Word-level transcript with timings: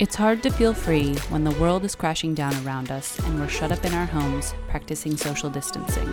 It's 0.00 0.16
hard 0.16 0.42
to 0.42 0.50
feel 0.50 0.74
free 0.74 1.14
when 1.28 1.44
the 1.44 1.52
world 1.52 1.84
is 1.84 1.94
crashing 1.94 2.34
down 2.34 2.52
around 2.66 2.90
us 2.90 3.16
and 3.20 3.38
we're 3.38 3.46
shut 3.46 3.70
up 3.70 3.84
in 3.84 3.94
our 3.94 4.06
homes 4.06 4.52
practicing 4.66 5.16
social 5.16 5.48
distancing. 5.48 6.12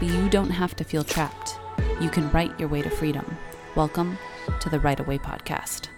But 0.00 0.08
you 0.08 0.28
don't 0.28 0.50
have 0.50 0.74
to 0.74 0.82
feel 0.82 1.04
trapped. 1.04 1.56
You 2.00 2.10
can 2.10 2.28
write 2.32 2.58
your 2.58 2.68
way 2.68 2.82
to 2.82 2.90
freedom. 2.90 3.24
Welcome 3.76 4.18
to 4.58 4.68
the 4.68 4.80
Write 4.80 4.98
Away 4.98 5.18
Podcast. 5.18 5.90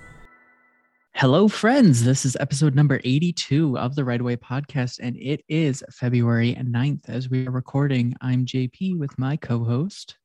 Hello, 1.15 1.49
friends. 1.49 2.05
This 2.05 2.27
is 2.27 2.37
episode 2.39 2.75
number 2.75 3.01
82 3.03 3.79
of 3.79 3.95
the 3.95 4.05
Write 4.05 4.21
Away 4.21 4.37
Podcast, 4.37 4.99
and 5.01 5.17
it 5.17 5.43
is 5.49 5.83
February 5.91 6.55
9th 6.61 7.09
as 7.09 7.31
we 7.31 7.47
are 7.47 7.51
recording. 7.51 8.15
I'm 8.21 8.45
JP 8.45 8.99
with 8.99 9.19
my 9.19 9.37
co 9.37 9.65
host, 9.65 10.19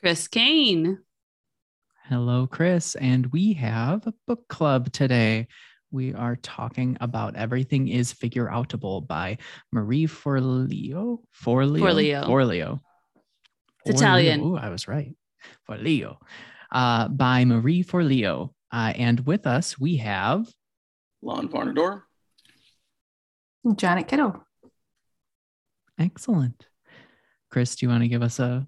Chris 0.00 0.28
Kane. 0.28 0.98
Hello, 2.10 2.46
Chris. 2.46 2.94
And 2.94 3.24
we 3.32 3.54
have 3.54 4.06
a 4.06 4.12
book 4.26 4.46
club 4.48 4.92
today 4.92 5.48
we 5.90 6.14
are 6.14 6.36
talking 6.36 6.96
about 7.00 7.36
Everything 7.36 7.88
is 7.88 8.12
Figure 8.12 8.46
Outable 8.46 9.06
by 9.06 9.38
Marie 9.72 10.06
Forleo. 10.06 11.18
Forleo. 11.32 11.80
Forleo. 11.80 12.26
Forleo. 12.26 12.80
It's 13.84 14.00
Italian. 14.00 14.40
Oh, 14.42 14.56
I 14.56 14.70
was 14.70 14.88
right. 14.88 15.14
Forleo. 15.68 16.16
Uh, 16.72 17.08
by 17.08 17.44
Marie 17.44 17.84
Forleo. 17.84 18.50
Uh, 18.72 18.92
and 18.96 19.20
with 19.26 19.46
us, 19.46 19.78
we 19.78 19.96
have 19.98 20.46
Lon 21.22 21.48
Varnador. 21.48 22.02
Janet 23.76 24.08
Kittle. 24.08 24.44
Excellent. 25.98 26.66
Chris, 27.50 27.76
do 27.76 27.86
you 27.86 27.90
want 27.90 28.02
to 28.02 28.08
give 28.08 28.22
us 28.22 28.38
a 28.38 28.66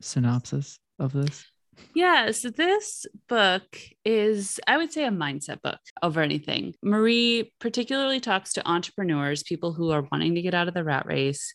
synopsis 0.00 0.78
of 0.98 1.12
this? 1.12 1.46
Yeah, 1.94 2.30
so 2.30 2.50
this 2.50 3.06
book 3.28 3.78
is, 4.04 4.60
I 4.66 4.76
would 4.76 4.92
say, 4.92 5.04
a 5.04 5.10
mindset 5.10 5.60
book 5.60 5.80
over 6.02 6.20
anything. 6.20 6.74
Marie 6.82 7.52
particularly 7.58 8.20
talks 8.20 8.52
to 8.54 8.68
entrepreneurs, 8.68 9.42
people 9.42 9.72
who 9.72 9.90
are 9.90 10.06
wanting 10.10 10.36
to 10.36 10.42
get 10.42 10.54
out 10.54 10.68
of 10.68 10.74
the 10.74 10.84
rat 10.84 11.06
race. 11.06 11.52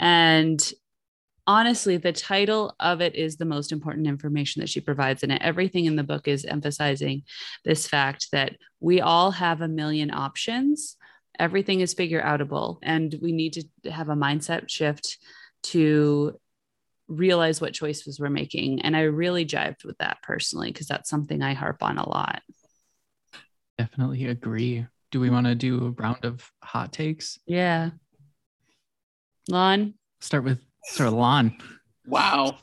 And 0.00 0.60
honestly, 1.46 1.96
the 1.96 2.12
title 2.12 2.74
of 2.80 3.00
it 3.00 3.14
is 3.14 3.36
the 3.36 3.44
most 3.44 3.70
important 3.70 4.06
information 4.06 4.60
that 4.60 4.68
she 4.68 4.80
provides 4.80 5.22
in 5.22 5.30
it. 5.30 5.42
Everything 5.42 5.84
in 5.84 5.96
the 5.96 6.02
book 6.02 6.26
is 6.26 6.44
emphasizing 6.44 7.22
this 7.64 7.86
fact 7.86 8.28
that 8.32 8.56
we 8.80 9.00
all 9.00 9.30
have 9.30 9.60
a 9.60 9.68
million 9.68 10.10
options. 10.12 10.96
Everything 11.38 11.80
is 11.80 11.94
figure 11.94 12.22
outable, 12.22 12.78
and 12.82 13.14
we 13.22 13.30
need 13.30 13.52
to 13.52 13.90
have 13.90 14.08
a 14.08 14.16
mindset 14.16 14.68
shift 14.68 15.18
to 15.62 16.38
realize 17.08 17.60
what 17.60 17.72
choices 17.72 18.18
we're 18.18 18.30
making. 18.30 18.82
And 18.82 18.96
I 18.96 19.02
really 19.02 19.46
jived 19.46 19.84
with 19.84 19.98
that 19.98 20.18
personally 20.22 20.72
because 20.72 20.86
that's 20.86 21.10
something 21.10 21.42
I 21.42 21.54
harp 21.54 21.82
on 21.82 21.98
a 21.98 22.08
lot. 22.08 22.42
Definitely 23.78 24.26
agree. 24.26 24.86
Do 25.10 25.20
we 25.20 25.26
mm-hmm. 25.26 25.34
want 25.34 25.46
to 25.46 25.54
do 25.54 25.86
a 25.86 25.90
round 26.02 26.24
of 26.24 26.50
hot 26.62 26.92
takes? 26.92 27.38
Yeah. 27.46 27.90
Lon? 29.48 29.94
Start 30.20 30.44
with 30.44 30.60
Sir 30.84 31.10
Lon. 31.10 31.56
Wow. 32.06 32.58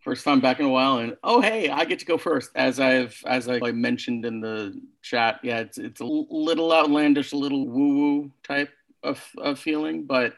First 0.00 0.24
time 0.24 0.40
back 0.40 0.60
in 0.60 0.66
a 0.66 0.70
while, 0.70 0.96
and 0.96 1.14
oh 1.22 1.42
hey, 1.42 1.68
I 1.68 1.84
get 1.84 1.98
to 1.98 2.06
go 2.06 2.16
first. 2.16 2.50
As 2.54 2.80
I've 2.80 3.22
as 3.26 3.50
I 3.50 3.58
mentioned 3.72 4.24
in 4.24 4.40
the 4.40 4.80
chat, 5.02 5.40
yeah, 5.42 5.58
it's 5.58 5.76
it's 5.76 6.00
a 6.00 6.04
little 6.06 6.72
outlandish, 6.72 7.32
a 7.32 7.36
little 7.36 7.68
woo 7.68 7.94
woo 7.96 8.32
type 8.42 8.70
of, 9.02 9.22
of 9.36 9.58
feeling, 9.58 10.06
but 10.06 10.32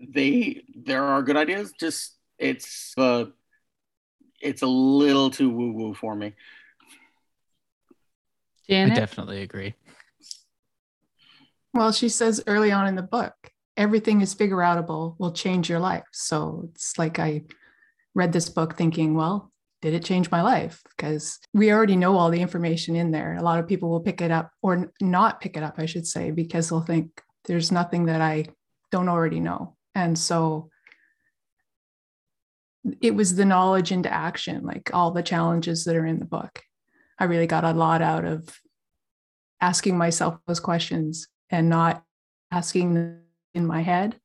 they 0.00 0.64
there 0.74 1.02
are 1.02 1.22
good 1.22 1.38
ideas. 1.38 1.72
Just 1.80 2.17
it's 2.38 2.94
uh, 2.96 3.26
it's 4.40 4.62
a 4.62 4.66
little 4.66 5.30
too 5.30 5.50
woo 5.50 5.72
woo 5.72 5.94
for 5.94 6.14
me. 6.14 6.34
Janet? 8.68 8.96
I 8.96 9.00
definitely 9.00 9.42
agree. 9.42 9.74
Well, 11.74 11.92
she 11.92 12.08
says 12.08 12.42
early 12.46 12.72
on 12.72 12.86
in 12.86 12.96
the 12.96 13.02
book, 13.02 13.34
everything 13.76 14.20
is 14.20 14.34
figure 14.34 14.56
outable 14.56 15.16
will 15.18 15.32
change 15.32 15.68
your 15.68 15.78
life. 15.78 16.04
So 16.12 16.68
it's 16.70 16.98
like 16.98 17.18
I 17.18 17.44
read 18.14 18.32
this 18.32 18.48
book 18.48 18.76
thinking, 18.76 19.14
well, 19.14 19.52
did 19.80 19.94
it 19.94 20.04
change 20.04 20.30
my 20.30 20.42
life? 20.42 20.82
Because 20.96 21.38
we 21.54 21.72
already 21.72 21.96
know 21.96 22.16
all 22.16 22.30
the 22.30 22.40
information 22.40 22.96
in 22.96 23.10
there. 23.12 23.36
A 23.36 23.42
lot 23.42 23.60
of 23.60 23.68
people 23.68 23.90
will 23.90 24.00
pick 24.00 24.20
it 24.20 24.30
up 24.30 24.50
or 24.60 24.92
not 25.00 25.40
pick 25.40 25.56
it 25.56 25.62
up, 25.62 25.74
I 25.78 25.86
should 25.86 26.06
say, 26.06 26.30
because 26.30 26.68
they'll 26.68 26.80
think 26.80 27.22
there's 27.44 27.70
nothing 27.70 28.06
that 28.06 28.20
I 28.20 28.46
don't 28.90 29.08
already 29.08 29.40
know. 29.40 29.76
And 29.94 30.18
so 30.18 30.70
it 33.00 33.14
was 33.14 33.34
the 33.34 33.44
knowledge 33.44 33.92
into 33.92 34.12
action, 34.12 34.64
like 34.64 34.90
all 34.94 35.10
the 35.10 35.22
challenges 35.22 35.84
that 35.84 35.96
are 35.96 36.06
in 36.06 36.18
the 36.18 36.24
book. 36.24 36.62
I 37.18 37.24
really 37.24 37.46
got 37.46 37.64
a 37.64 37.72
lot 37.72 38.02
out 38.02 38.24
of 38.24 38.48
asking 39.60 39.98
myself 39.98 40.38
those 40.46 40.60
questions 40.60 41.28
and 41.50 41.68
not 41.68 42.04
asking 42.50 42.94
them 42.94 43.22
in 43.54 43.66
my 43.66 43.82
head, 43.82 44.18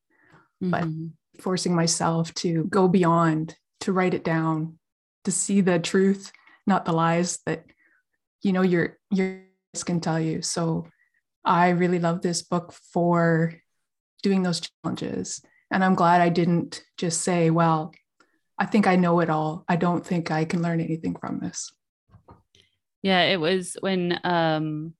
mm-hmm. 0.63 0.69
but 0.71 1.41
forcing 1.41 1.75
myself 1.75 2.33
to 2.35 2.65
go 2.65 2.87
beyond, 2.87 3.55
to 3.81 3.91
write 3.91 4.13
it 4.13 4.23
down, 4.23 4.77
to 5.23 5.31
see 5.31 5.61
the 5.61 5.79
truth, 5.79 6.31
not 6.67 6.85
the 6.85 6.93
lies 6.93 7.39
that 7.45 7.65
you 8.41 8.53
know 8.53 8.61
your 8.61 8.97
your 9.09 9.41
can 9.85 9.99
tell 9.99 10.19
you. 10.19 10.41
So 10.43 10.87
I 11.43 11.69
really 11.69 11.99
love 11.99 12.21
this 12.21 12.43
book 12.43 12.73
for 12.93 13.55
doing 14.21 14.43
those 14.43 14.61
challenges. 14.61 15.41
And 15.71 15.83
I'm 15.83 15.95
glad 15.95 16.21
I 16.21 16.29
didn't 16.29 16.83
just 16.97 17.21
say, 17.21 17.49
well, 17.49 17.91
I 18.63 18.65
think 18.65 18.87
I 18.87 18.95
know 18.95 19.19
it 19.19 19.29
all. 19.29 19.65
I 19.67 19.75
don't 19.75 20.07
think 20.07 20.31
I 20.31 20.45
can 20.45 20.61
learn 20.61 20.79
anything 20.79 21.17
from 21.19 21.41
this. 21.41 21.73
Yeah, 23.01 23.23
it 23.23 23.35
was 23.35 23.75
when 23.81 24.17
um 24.23 24.93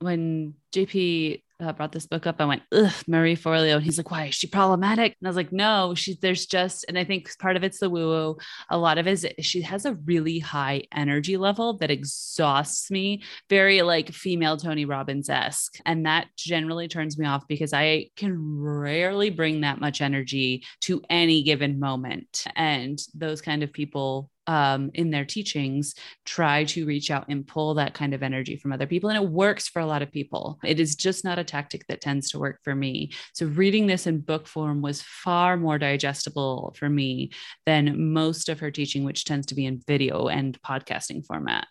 when 0.00 0.54
JP 0.74 1.43
uh, 1.60 1.72
brought 1.72 1.92
this 1.92 2.06
book 2.06 2.26
up, 2.26 2.40
I 2.40 2.44
went, 2.44 2.62
ugh, 2.72 2.92
Marie 3.06 3.36
Forleo. 3.36 3.76
And 3.76 3.84
he's 3.84 3.98
like, 3.98 4.10
why 4.10 4.26
is 4.26 4.34
she 4.34 4.46
problematic? 4.46 5.16
And 5.20 5.26
I 5.26 5.30
was 5.30 5.36
like, 5.36 5.52
no, 5.52 5.94
she's 5.94 6.18
there's 6.18 6.46
just, 6.46 6.84
and 6.88 6.98
I 6.98 7.04
think 7.04 7.30
part 7.38 7.56
of 7.56 7.64
it's 7.64 7.78
the 7.78 7.90
woo 7.90 8.08
woo. 8.08 8.36
A 8.70 8.78
lot 8.78 8.98
of 8.98 9.06
it 9.06 9.34
is 9.38 9.46
she 9.46 9.62
has 9.62 9.84
a 9.84 9.94
really 9.94 10.38
high 10.38 10.84
energy 10.92 11.36
level 11.36 11.78
that 11.78 11.90
exhausts 11.90 12.90
me, 12.90 13.22
very 13.48 13.82
like 13.82 14.12
female 14.12 14.56
Tony 14.56 14.84
Robbins 14.84 15.28
esque. 15.30 15.76
And 15.86 16.06
that 16.06 16.28
generally 16.36 16.88
turns 16.88 17.18
me 17.18 17.26
off 17.26 17.46
because 17.46 17.72
I 17.72 18.10
can 18.16 18.36
rarely 18.38 19.30
bring 19.30 19.60
that 19.60 19.80
much 19.80 20.00
energy 20.00 20.64
to 20.82 21.02
any 21.08 21.42
given 21.42 21.78
moment. 21.78 22.44
And 22.56 23.00
those 23.14 23.40
kind 23.40 23.62
of 23.62 23.72
people 23.72 24.30
um, 24.46 24.90
in 24.94 25.10
their 25.10 25.24
teachings 25.24 25.94
try 26.24 26.64
to 26.64 26.86
reach 26.86 27.10
out 27.10 27.26
and 27.28 27.46
pull 27.46 27.74
that 27.74 27.94
kind 27.94 28.14
of 28.14 28.22
energy 28.22 28.56
from 28.56 28.72
other 28.72 28.86
people. 28.86 29.10
And 29.10 29.22
it 29.22 29.28
works 29.28 29.68
for 29.68 29.80
a 29.80 29.86
lot 29.86 30.02
of 30.02 30.12
people. 30.12 30.58
It 30.64 30.80
is 30.80 30.96
just 30.96 31.24
not 31.24 31.38
a 31.38 31.44
tactic 31.44 31.86
that 31.88 32.00
tends 32.00 32.30
to 32.30 32.38
work 32.38 32.60
for 32.62 32.74
me. 32.74 33.12
So, 33.32 33.46
reading 33.46 33.86
this 33.86 34.06
in 34.06 34.20
book 34.20 34.46
form 34.46 34.82
was 34.82 35.02
far 35.02 35.56
more 35.56 35.78
digestible 35.78 36.74
for 36.78 36.88
me 36.88 37.30
than 37.66 38.12
most 38.12 38.48
of 38.48 38.60
her 38.60 38.70
teaching, 38.70 39.04
which 39.04 39.24
tends 39.24 39.46
to 39.46 39.54
be 39.54 39.66
in 39.66 39.82
video 39.86 40.28
and 40.28 40.60
podcasting 40.62 41.24
format. 41.24 41.66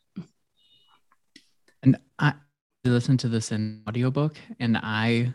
And 1.81 1.97
I 2.17 2.33
listened 2.85 3.19
to 3.21 3.29
this 3.29 3.51
in 3.51 3.83
audiobook, 3.87 4.37
and 4.59 4.77
I 4.77 5.33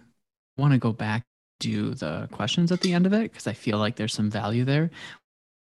want 0.56 0.72
to 0.72 0.78
go 0.78 0.92
back 0.92 1.24
do 1.60 1.94
the 1.94 2.28
questions 2.30 2.70
at 2.70 2.80
the 2.80 2.92
end 2.92 3.06
of 3.06 3.12
it 3.12 3.32
because 3.32 3.46
I 3.46 3.52
feel 3.52 3.78
like 3.78 3.96
there's 3.96 4.14
some 4.14 4.30
value 4.30 4.64
there 4.64 4.90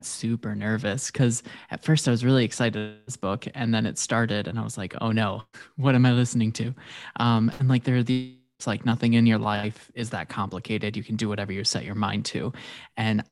super 0.03 0.55
nervous 0.55 1.11
because 1.11 1.43
at 1.71 1.85
first 1.85 2.09
I 2.09 2.11
was 2.11 2.25
really 2.25 2.45
excited 2.45 2.97
this 3.07 3.17
book 3.17 3.47
and 3.55 3.73
then 3.75 3.87
it 3.87 3.99
started 3.99 4.49
and 4.49 4.59
I 4.59 4.63
was 4.63 4.79
like, 4.79 4.95
oh 5.01 5.13
no, 5.13 5.43
what 5.77 5.95
am 5.95 6.07
I 6.07 6.13
listening 6.13 6.53
to? 6.53 6.75
Um, 7.17 7.53
and 7.59 7.69
like 7.69 7.85
there 7.85 7.97
are 7.97 8.03
these 8.03 8.37
like 8.67 8.85
nothing 8.85 9.15
in 9.15 9.27
your 9.27 9.39
life 9.39 9.91
is 9.95 10.11
that 10.11 10.29
complicated. 10.29 10.97
You 10.97 11.03
can 11.03 11.17
do 11.17 11.29
whatever 11.29 11.53
you 11.53 11.65
set 11.65 11.85
your 11.85 11.95
mind 11.95 12.25
to. 12.27 12.53
And 12.97 13.25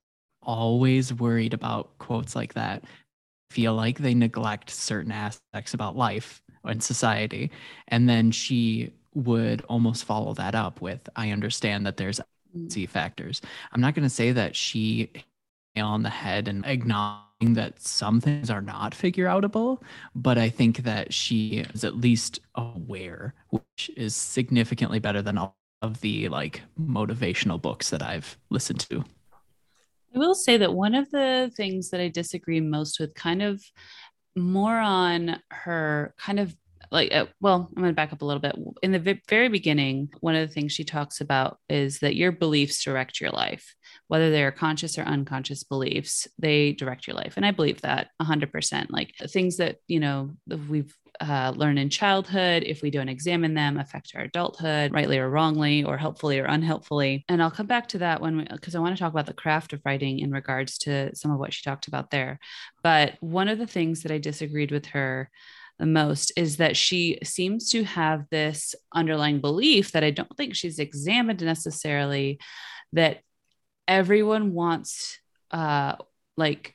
always 0.42 1.12
worried 1.12 1.54
about 1.54 1.98
quotes 1.98 2.34
like 2.34 2.54
that. 2.54 2.84
Feel 3.50 3.74
like 3.74 3.98
they 3.98 4.14
neglect 4.14 4.70
certain 4.70 5.12
aspects 5.12 5.74
about 5.74 5.96
life 5.96 6.42
and 6.64 6.82
society. 6.82 7.50
And 7.88 8.08
then 8.08 8.30
she 8.30 8.92
would 9.14 9.62
almost 9.68 10.04
follow 10.04 10.34
that 10.34 10.54
up 10.54 10.80
with, 10.80 11.08
I 11.16 11.30
understand 11.30 11.86
that 11.86 11.96
there's 11.96 12.20
Z 12.70 12.86
mm. 12.86 12.88
factors. 12.88 13.40
I'm 13.72 13.80
not 13.80 13.94
going 13.94 14.04
to 14.04 14.10
say 14.10 14.32
that 14.32 14.56
she 14.56 15.10
on 15.80 16.02
the 16.02 16.10
head 16.10 16.48
and 16.48 16.64
acknowledging 16.66 17.54
that 17.54 17.80
some 17.80 18.20
things 18.20 18.50
are 18.50 18.60
not 18.60 18.94
figure 18.94 19.26
outable, 19.26 19.80
but 20.14 20.38
I 20.38 20.48
think 20.48 20.78
that 20.78 21.12
she 21.12 21.64
is 21.74 21.84
at 21.84 21.96
least 21.96 22.40
aware, 22.54 23.34
which 23.50 23.90
is 23.96 24.16
significantly 24.16 24.98
better 24.98 25.22
than 25.22 25.38
all 25.38 25.56
of 25.82 26.00
the 26.00 26.28
like 26.28 26.62
motivational 26.80 27.60
books 27.60 27.90
that 27.90 28.02
I've 28.02 28.36
listened 28.50 28.80
to. 28.90 29.04
I 30.14 30.18
will 30.18 30.34
say 30.34 30.56
that 30.56 30.74
one 30.74 30.94
of 30.94 31.10
the 31.10 31.52
things 31.56 31.90
that 31.90 32.00
I 32.00 32.08
disagree 32.08 32.60
most 32.60 32.98
with, 32.98 33.14
kind 33.14 33.42
of 33.42 33.62
more 34.34 34.78
on 34.78 35.40
her 35.50 36.14
kind 36.18 36.40
of 36.40 36.56
like 36.90 37.12
uh, 37.12 37.26
well 37.40 37.68
i'm 37.76 37.82
going 37.82 37.92
to 37.92 37.96
back 37.96 38.12
up 38.12 38.22
a 38.22 38.24
little 38.24 38.40
bit 38.40 38.56
in 38.82 38.92
the 38.92 39.20
very 39.28 39.48
beginning 39.48 40.08
one 40.20 40.34
of 40.34 40.46
the 40.46 40.52
things 40.52 40.72
she 40.72 40.84
talks 40.84 41.20
about 41.20 41.58
is 41.68 41.98
that 42.00 42.16
your 42.16 42.32
beliefs 42.32 42.82
direct 42.82 43.20
your 43.20 43.30
life 43.30 43.74
whether 44.08 44.30
they're 44.30 44.52
conscious 44.52 44.98
or 44.98 45.02
unconscious 45.02 45.64
beliefs 45.64 46.26
they 46.38 46.72
direct 46.72 47.06
your 47.06 47.16
life 47.16 47.34
and 47.36 47.44
i 47.46 47.50
believe 47.50 47.80
that 47.80 48.08
100% 48.22 48.86
like 48.90 49.14
things 49.28 49.56
that 49.56 49.76
you 49.86 50.00
know 50.00 50.30
we've 50.68 50.94
uh, 51.20 51.52
learn 51.56 51.78
in 51.78 51.90
childhood, 51.90 52.62
if 52.64 52.82
we 52.82 52.90
don't 52.90 53.08
examine 53.08 53.54
them, 53.54 53.78
affect 53.78 54.12
our 54.14 54.22
adulthood, 54.22 54.92
rightly 54.92 55.18
or 55.18 55.28
wrongly, 55.28 55.84
or 55.84 55.96
helpfully 55.96 56.38
or 56.38 56.44
unhelpfully. 56.44 57.24
And 57.28 57.42
I'll 57.42 57.50
come 57.50 57.66
back 57.66 57.88
to 57.88 57.98
that 57.98 58.20
when, 58.20 58.38
we 58.38 58.44
because 58.44 58.74
I 58.74 58.78
want 58.78 58.96
to 58.96 59.02
talk 59.02 59.12
about 59.12 59.26
the 59.26 59.34
craft 59.34 59.72
of 59.72 59.80
writing 59.84 60.20
in 60.20 60.30
regards 60.30 60.78
to 60.78 61.14
some 61.16 61.30
of 61.30 61.38
what 61.38 61.52
she 61.52 61.62
talked 61.62 61.88
about 61.88 62.10
there. 62.10 62.38
But 62.82 63.14
one 63.20 63.48
of 63.48 63.58
the 63.58 63.66
things 63.66 64.02
that 64.02 64.12
I 64.12 64.18
disagreed 64.18 64.70
with 64.70 64.86
her 64.86 65.30
the 65.78 65.86
most 65.86 66.32
is 66.36 66.56
that 66.56 66.76
she 66.76 67.18
seems 67.22 67.70
to 67.70 67.84
have 67.84 68.24
this 68.30 68.74
underlying 68.92 69.40
belief 69.40 69.92
that 69.92 70.04
I 70.04 70.10
don't 70.10 70.36
think 70.36 70.54
she's 70.54 70.78
examined 70.78 71.42
necessarily 71.42 72.38
that 72.92 73.20
everyone 73.86 74.52
wants 74.52 75.18
uh 75.50 75.96
like 76.36 76.74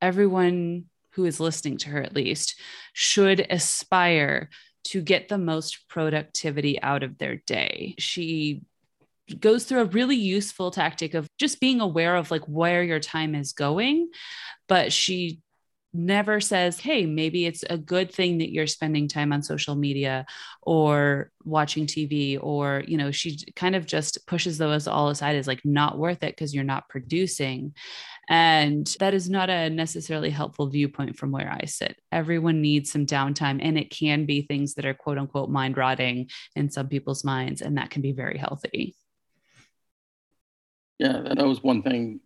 everyone 0.00 0.84
who 1.12 1.24
is 1.24 1.40
listening 1.40 1.78
to 1.78 1.88
her 1.88 2.02
at 2.02 2.14
least 2.14 2.60
should 2.92 3.44
aspire 3.50 4.50
to 4.84 5.02
get 5.02 5.28
the 5.28 5.38
most 5.38 5.88
productivity 5.88 6.80
out 6.80 7.02
of 7.02 7.18
their 7.18 7.36
day. 7.46 7.94
She 7.98 8.62
goes 9.40 9.64
through 9.64 9.80
a 9.80 9.86
really 9.86 10.16
useful 10.16 10.70
tactic 10.70 11.14
of 11.14 11.28
just 11.38 11.60
being 11.60 11.80
aware 11.80 12.16
of 12.16 12.30
like 12.30 12.44
where 12.44 12.82
your 12.82 13.00
time 13.00 13.34
is 13.34 13.52
going 13.52 14.08
but 14.68 14.92
she 14.92 15.40
never 15.92 16.40
says, 16.40 16.78
hey, 16.78 17.06
maybe 17.06 17.46
it's 17.46 17.64
a 17.68 17.78
good 17.78 18.12
thing 18.12 18.38
that 18.38 18.52
you're 18.52 18.66
spending 18.66 19.08
time 19.08 19.32
on 19.32 19.42
social 19.42 19.74
media 19.74 20.26
or 20.62 21.30
watching 21.44 21.86
TV, 21.86 22.38
or, 22.40 22.82
you 22.86 22.96
know, 22.96 23.10
she 23.10 23.38
kind 23.56 23.74
of 23.74 23.86
just 23.86 24.26
pushes 24.26 24.58
those 24.58 24.86
all 24.86 25.08
aside 25.08 25.36
as 25.36 25.46
like 25.46 25.64
not 25.64 25.98
worth 25.98 26.22
it 26.22 26.36
because 26.36 26.54
you're 26.54 26.64
not 26.64 26.88
producing. 26.88 27.74
And 28.28 28.86
that 29.00 29.14
is 29.14 29.30
not 29.30 29.48
a 29.48 29.70
necessarily 29.70 30.28
helpful 30.28 30.68
viewpoint 30.68 31.16
from 31.16 31.32
where 31.32 31.50
I 31.50 31.64
sit. 31.64 31.98
Everyone 32.12 32.60
needs 32.60 32.92
some 32.92 33.06
downtime, 33.06 33.58
and 33.62 33.78
it 33.78 33.90
can 33.90 34.26
be 34.26 34.42
things 34.42 34.74
that 34.74 34.84
are 34.84 34.92
quote 34.92 35.16
unquote 35.16 35.48
mind 35.48 35.78
rotting 35.78 36.28
in 36.54 36.70
some 36.70 36.88
people's 36.88 37.24
minds, 37.24 37.62
and 37.62 37.78
that 37.78 37.88
can 37.88 38.02
be 38.02 38.12
very 38.12 38.36
healthy. 38.36 38.94
Yeah, 40.98 41.22
that 41.22 41.46
was 41.46 41.62
one 41.62 41.82
thing 41.82 42.20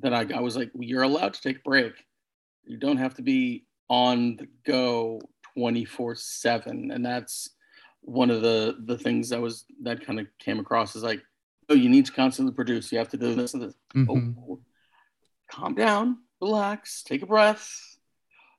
that 0.00 0.14
I, 0.14 0.26
I 0.34 0.40
was 0.40 0.56
like, 0.56 0.70
you're 0.78 1.02
allowed 1.02 1.34
to 1.34 1.42
take 1.42 1.58
a 1.58 1.62
break 1.62 1.92
you 2.68 2.76
don't 2.76 2.98
have 2.98 3.14
to 3.14 3.22
be 3.22 3.64
on 3.88 4.36
the 4.36 4.46
go 4.66 5.20
24 5.56 6.14
7 6.14 6.90
and 6.92 7.04
that's 7.04 7.50
one 8.02 8.30
of 8.30 8.42
the 8.42 8.76
the 8.84 8.96
things 8.96 9.30
that 9.30 9.40
was 9.40 9.64
that 9.82 10.04
kind 10.04 10.20
of 10.20 10.26
came 10.38 10.60
across 10.60 10.94
is 10.94 11.02
like 11.02 11.22
oh 11.68 11.74
you 11.74 11.88
need 11.88 12.06
to 12.06 12.12
constantly 12.12 12.54
produce. 12.54 12.90
You 12.92 12.98
have 12.98 13.10
to 13.10 13.16
do 13.16 13.34
this 13.34 13.54
and 13.54 13.62
this. 13.62 13.74
Mm-hmm. 13.94 14.38
oh, 14.50 14.60
calm 15.50 15.74
down 15.74 16.18
relax 16.40 17.02
take 17.02 17.22
a 17.22 17.26
breath. 17.26 17.70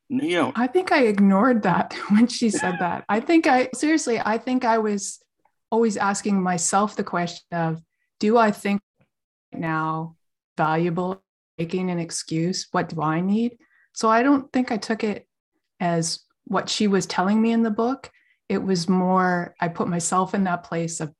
You 0.10 0.34
know 0.34 0.54
i 0.56 0.66
think 0.66 0.92
i 0.92 1.04
ignored 1.04 1.62
that 1.64 1.94
when 2.10 2.28
she 2.28 2.50
said 2.50 2.78
that. 2.80 3.06
I 3.08 3.20
think 3.20 3.48
i 3.48 3.70
seriously 3.74 4.20
i 4.20 4.38
think 4.38 4.66
i 4.66 4.80
was 4.80 5.20
always 5.72 5.98
asking 5.98 6.42
myself 6.42 6.96
the 6.96 7.04
question 7.04 7.46
of 7.52 7.82
do 8.20 8.38
i 8.38 8.52
think 8.52 8.82
now 9.54 10.16
valuable 10.58 11.24
making 11.58 11.92
an 11.92 12.00
excuse? 12.00 12.68
What 12.72 12.90
do 12.90 13.02
i 13.02 13.22
need 13.22 13.58
so 14.00 14.10
I 14.10 14.24
don't 14.24 14.50
think 14.54 14.72
I 14.72 14.78
took 14.78 15.04
it 15.04 15.28
as 15.82 16.22
what 16.46 16.70
she 16.70 16.88
was 16.88 17.06
telling 17.06 17.42
me 17.42 17.52
in 17.52 17.64
the 17.64 17.70
book. 17.70 18.10
It 18.48 18.64
was 18.64 18.88
more, 18.88 19.54
I 19.60 19.68
put 19.68 19.90
myself 19.90 20.34
in 20.34 20.46
that 20.46 20.64
place 20.64 21.02
of 21.02 21.14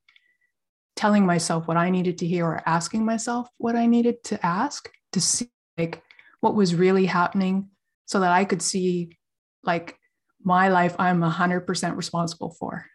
telling 0.96 1.26
myself 1.26 1.68
what 1.68 1.76
I 1.76 1.90
needed 1.90 2.16
to 2.18 2.26
hear 2.26 2.46
or 2.46 2.62
asking 2.64 3.04
myself 3.04 3.50
what 3.58 3.76
I 3.76 3.84
needed 3.84 4.24
to 4.24 4.46
ask 4.46 4.90
to 5.12 5.20
see 5.20 5.50
like 5.76 6.02
what 6.40 6.54
was 6.54 6.74
really 6.74 7.04
happening 7.04 7.68
so 8.06 8.20
that 8.20 8.32
I 8.32 8.46
could 8.46 8.62
see 8.62 9.18
like 9.62 9.98
my 10.42 10.70
life 10.70 10.96
I'm 10.98 11.20
100% 11.20 11.96
responsible 11.96 12.56
for. 12.58 12.86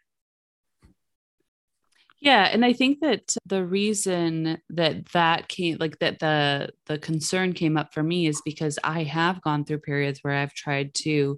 Yeah, 2.26 2.50
and 2.52 2.66
I 2.66 2.74
think 2.74 3.02
that 3.02 3.36
the 3.46 3.64
reason 3.64 4.58
that 4.72 5.06
that 5.14 5.48
came 5.48 5.78
like 5.80 6.00
that 6.00 6.18
the 6.18 6.72
the 6.88 6.98
concern 6.98 7.54
came 7.54 7.78
up 7.78 7.94
for 7.94 8.02
me 8.02 8.26
is 8.26 8.42
because 8.44 8.80
I 8.84 9.04
have 9.04 9.44
gone 9.44 9.64
through 9.64 9.82
periods 9.82 10.22
where 10.24 10.34
I've 10.34 10.56
tried 10.56 10.96
to 11.04 11.38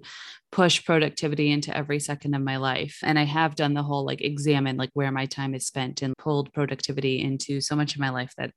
push 0.50 0.82
productivity 0.82 1.50
into 1.50 1.76
every 1.76 2.00
second 2.00 2.32
of 2.32 2.40
my 2.40 2.56
life 2.56 3.00
and 3.02 3.18
I 3.18 3.24
have 3.24 3.54
done 3.54 3.74
the 3.74 3.82
whole 3.82 4.06
like 4.06 4.22
examine 4.22 4.78
like 4.78 4.88
where 4.94 5.12
my 5.12 5.26
time 5.26 5.54
is 5.54 5.66
spent 5.66 6.00
and 6.00 6.16
pulled 6.16 6.54
productivity 6.54 7.20
into 7.20 7.60
so 7.60 7.76
much 7.76 7.92
of 7.94 8.00
my 8.00 8.08
life 8.08 8.32
that 8.38 8.52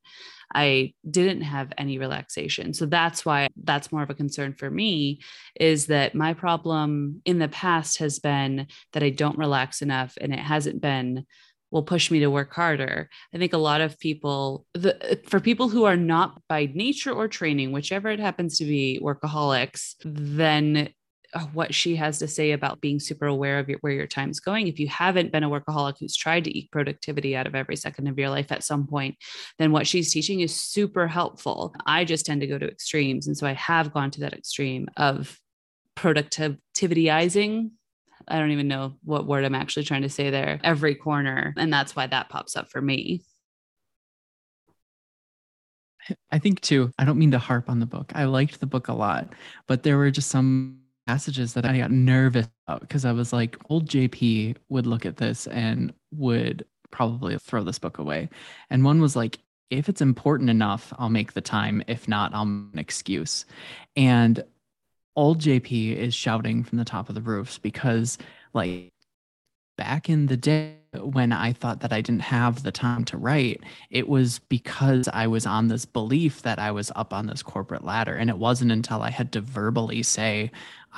I 0.53 0.93
didn't 1.09 1.41
have 1.41 1.73
any 1.77 1.97
relaxation. 1.97 2.73
So 2.73 2.85
that's 2.85 3.25
why 3.25 3.47
that's 3.63 3.91
more 3.91 4.03
of 4.03 4.09
a 4.09 4.15
concern 4.15 4.53
for 4.53 4.69
me 4.69 5.19
is 5.59 5.87
that 5.87 6.15
my 6.15 6.33
problem 6.33 7.21
in 7.25 7.39
the 7.39 7.47
past 7.49 7.99
has 7.99 8.19
been 8.19 8.67
that 8.93 9.03
I 9.03 9.09
don't 9.09 9.37
relax 9.37 9.81
enough 9.81 10.17
and 10.19 10.33
it 10.33 10.39
hasn't 10.39 10.81
been 10.81 11.25
will 11.71 11.83
push 11.83 12.11
me 12.11 12.19
to 12.19 12.29
work 12.29 12.53
harder. 12.53 13.09
I 13.33 13.37
think 13.37 13.53
a 13.53 13.57
lot 13.57 13.81
of 13.81 13.97
people, 13.99 14.65
the, 14.73 15.19
for 15.25 15.39
people 15.39 15.69
who 15.69 15.85
are 15.85 15.95
not 15.95 16.41
by 16.47 16.69
nature 16.73 17.11
or 17.11 17.27
training, 17.27 17.71
whichever 17.71 18.09
it 18.09 18.19
happens 18.19 18.57
to 18.57 18.65
be, 18.65 18.99
workaholics, 19.01 19.95
then 20.03 20.89
uh, 21.33 21.39
what 21.53 21.73
she 21.73 21.95
has 21.95 22.19
to 22.19 22.27
say 22.27 22.51
about 22.51 22.81
being 22.81 22.99
super 22.99 23.25
aware 23.25 23.57
of 23.57 23.69
your, 23.69 23.77
where 23.79 23.93
your 23.93 24.07
time's 24.07 24.41
going. 24.41 24.67
If 24.67 24.79
you 24.79 24.89
haven't 24.89 25.31
been 25.31 25.45
a 25.45 25.49
workaholic 25.49 25.95
who's 25.97 26.15
tried 26.15 26.43
to 26.43 26.57
eke 26.57 26.69
productivity 26.71 27.37
out 27.37 27.47
of 27.47 27.55
every 27.55 27.77
second 27.77 28.07
of 28.07 28.19
your 28.19 28.29
life 28.29 28.51
at 28.51 28.65
some 28.65 28.85
point, 28.85 29.15
then 29.57 29.71
what 29.71 29.87
she's 29.87 30.11
teaching 30.11 30.41
is 30.41 30.53
super 30.53 31.07
helpful. 31.07 31.73
I 31.85 32.03
just 32.03 32.25
tend 32.25 32.41
to 32.41 32.47
go 32.47 32.57
to 32.57 32.67
extremes. 32.67 33.27
And 33.27 33.37
so 33.37 33.47
I 33.47 33.53
have 33.53 33.93
gone 33.93 34.11
to 34.11 34.19
that 34.21 34.33
extreme 34.33 34.89
of 34.97 35.39
productivityizing 35.97 37.71
I 38.31 38.39
don't 38.39 38.51
even 38.51 38.67
know 38.67 38.95
what 39.03 39.27
word 39.27 39.43
I'm 39.43 39.55
actually 39.55 39.83
trying 39.83 40.03
to 40.03 40.09
say 40.09 40.29
there, 40.29 40.59
every 40.63 40.95
corner. 40.95 41.53
And 41.57 41.71
that's 41.71 41.95
why 41.95 42.07
that 42.07 42.29
pops 42.29 42.55
up 42.55 42.69
for 42.69 42.81
me. 42.81 43.23
I 46.31 46.39
think 46.39 46.61
too, 46.61 46.91
I 46.97 47.05
don't 47.05 47.19
mean 47.19 47.31
to 47.31 47.39
harp 47.39 47.69
on 47.69 47.79
the 47.79 47.85
book. 47.85 48.11
I 48.15 48.25
liked 48.25 48.59
the 48.59 48.65
book 48.65 48.87
a 48.87 48.93
lot, 48.93 49.33
but 49.67 49.83
there 49.83 49.97
were 49.97 50.11
just 50.11 50.29
some 50.29 50.79
passages 51.07 51.53
that 51.53 51.65
I 51.65 51.77
got 51.77 51.91
nervous 51.91 52.47
about 52.67 52.81
because 52.81 53.05
I 53.05 53.11
was 53.11 53.33
like, 53.33 53.57
old 53.69 53.87
JP 53.87 54.55
would 54.69 54.87
look 54.87 55.05
at 55.05 55.17
this 55.17 55.47
and 55.47 55.93
would 56.11 56.65
probably 56.89 57.37
throw 57.37 57.63
this 57.63 57.79
book 57.79 57.97
away. 57.97 58.29
And 58.69 58.83
one 58.83 59.01
was 59.01 59.15
like, 59.15 59.39
if 59.69 59.89
it's 59.89 60.01
important 60.01 60.49
enough, 60.49 60.93
I'll 60.97 61.09
make 61.09 61.33
the 61.33 61.41
time. 61.41 61.83
If 61.87 62.07
not, 62.07 62.33
I'll 62.33 62.45
make 62.45 62.73
an 62.73 62.79
excuse. 62.79 63.45
And 63.95 64.43
old 65.15 65.39
JP 65.39 65.95
is 65.95 66.13
shouting 66.13 66.63
from 66.63 66.77
the 66.77 66.85
top 66.85 67.09
of 67.09 67.15
the 67.15 67.21
roofs 67.21 67.57
because, 67.57 68.17
like, 68.53 68.91
back 69.77 70.09
in 70.09 70.27
the 70.27 70.37
day 70.37 70.75
when 70.99 71.31
I 71.31 71.53
thought 71.53 71.79
that 71.81 71.93
I 71.93 72.01
didn't 72.01 72.21
have 72.23 72.63
the 72.63 72.71
time 72.71 73.05
to 73.05 73.17
write, 73.17 73.61
it 73.89 74.07
was 74.07 74.39
because 74.49 75.07
I 75.13 75.27
was 75.27 75.45
on 75.45 75.69
this 75.69 75.85
belief 75.85 76.41
that 76.41 76.59
I 76.59 76.71
was 76.71 76.91
up 76.95 77.13
on 77.13 77.27
this 77.27 77.41
corporate 77.41 77.83
ladder. 77.83 78.15
And 78.15 78.29
it 78.29 78.37
wasn't 78.37 78.71
until 78.71 79.01
I 79.01 79.09
had 79.09 79.31
to 79.33 79.41
verbally 79.41 80.03
say, 80.03 80.51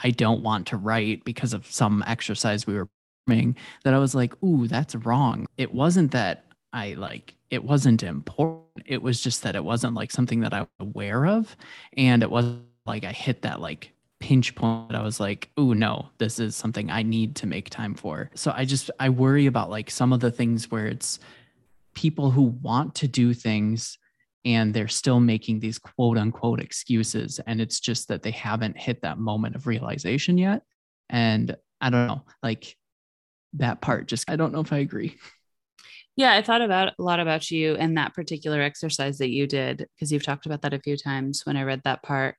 I 0.03 0.09
don't 0.09 0.41
want 0.41 0.67
to 0.67 0.77
write 0.77 1.23
because 1.23 1.53
of 1.53 1.67
some 1.67 2.03
exercise 2.07 2.65
we 2.65 2.75
were 2.75 2.89
doing 3.27 3.55
that 3.83 3.93
I 3.93 3.99
was 3.99 4.15
like, 4.15 4.33
ooh, 4.43 4.67
that's 4.67 4.95
wrong. 4.95 5.45
It 5.57 5.73
wasn't 5.73 6.11
that 6.11 6.45
I 6.73 6.93
like, 6.93 7.35
it 7.51 7.63
wasn't 7.63 8.01
important. 8.01 8.63
It 8.87 9.03
was 9.03 9.21
just 9.21 9.43
that 9.43 9.55
it 9.55 9.63
wasn't 9.63 9.93
like 9.93 10.11
something 10.11 10.39
that 10.39 10.53
I 10.53 10.61
was 10.61 10.69
aware 10.79 11.27
of. 11.27 11.55
And 11.95 12.23
it 12.23 12.31
wasn't 12.31 12.63
like 12.85 13.03
I 13.03 13.11
hit 13.11 13.43
that 13.43 13.61
like 13.61 13.91
pinch 14.23 14.55
point 14.55 14.95
i 14.95 15.01
was 15.01 15.19
like 15.19 15.49
oh 15.57 15.73
no 15.73 16.07
this 16.17 16.39
is 16.39 16.55
something 16.55 16.89
i 16.89 17.03
need 17.03 17.35
to 17.35 17.45
make 17.45 17.69
time 17.69 17.93
for. 17.93 18.31
So 18.35 18.53
i 18.55 18.63
just 18.63 18.89
i 18.97 19.09
worry 19.09 19.47
about 19.47 19.69
like 19.69 19.91
some 19.91 20.13
of 20.13 20.21
the 20.21 20.31
things 20.31 20.71
where 20.71 20.87
it's 20.87 21.19
people 21.93 22.31
who 22.31 22.43
want 22.43 22.95
to 22.95 23.07
do 23.09 23.33
things 23.33 23.97
and 24.45 24.73
they're 24.73 24.87
still 24.87 25.19
making 25.19 25.59
these 25.59 25.77
quote 25.77 26.17
unquote 26.17 26.61
excuses 26.61 27.41
and 27.47 27.59
it's 27.59 27.81
just 27.81 28.07
that 28.07 28.23
they 28.23 28.31
haven't 28.31 28.77
hit 28.77 29.01
that 29.01 29.17
moment 29.17 29.57
of 29.57 29.67
realization 29.67 30.37
yet. 30.37 30.61
And 31.09 31.57
i 31.81 31.89
don't 31.89 32.07
know 32.07 32.21
like 32.41 32.77
that 33.55 33.81
part 33.81 34.07
just 34.07 34.29
i 34.31 34.37
don't 34.37 34.53
know 34.53 34.61
if 34.61 34.71
i 34.71 34.77
agree. 34.77 35.17
Yeah, 36.15 36.31
I 36.31 36.43
thought 36.43 36.61
about 36.61 36.93
a 36.97 37.01
lot 37.01 37.19
about 37.19 37.49
you 37.49 37.75
and 37.75 37.97
that 37.97 38.13
particular 38.13 38.61
exercise 38.61 39.17
that 39.17 39.31
you 39.31 39.47
did 39.47 39.87
because 39.95 40.11
you've 40.11 40.23
talked 40.23 40.45
about 40.45 40.61
that 40.61 40.73
a 40.73 40.79
few 40.79 40.95
times 40.95 41.41
when 41.43 41.57
I 41.57 41.63
read 41.63 41.81
that 41.83 42.03
part. 42.03 42.35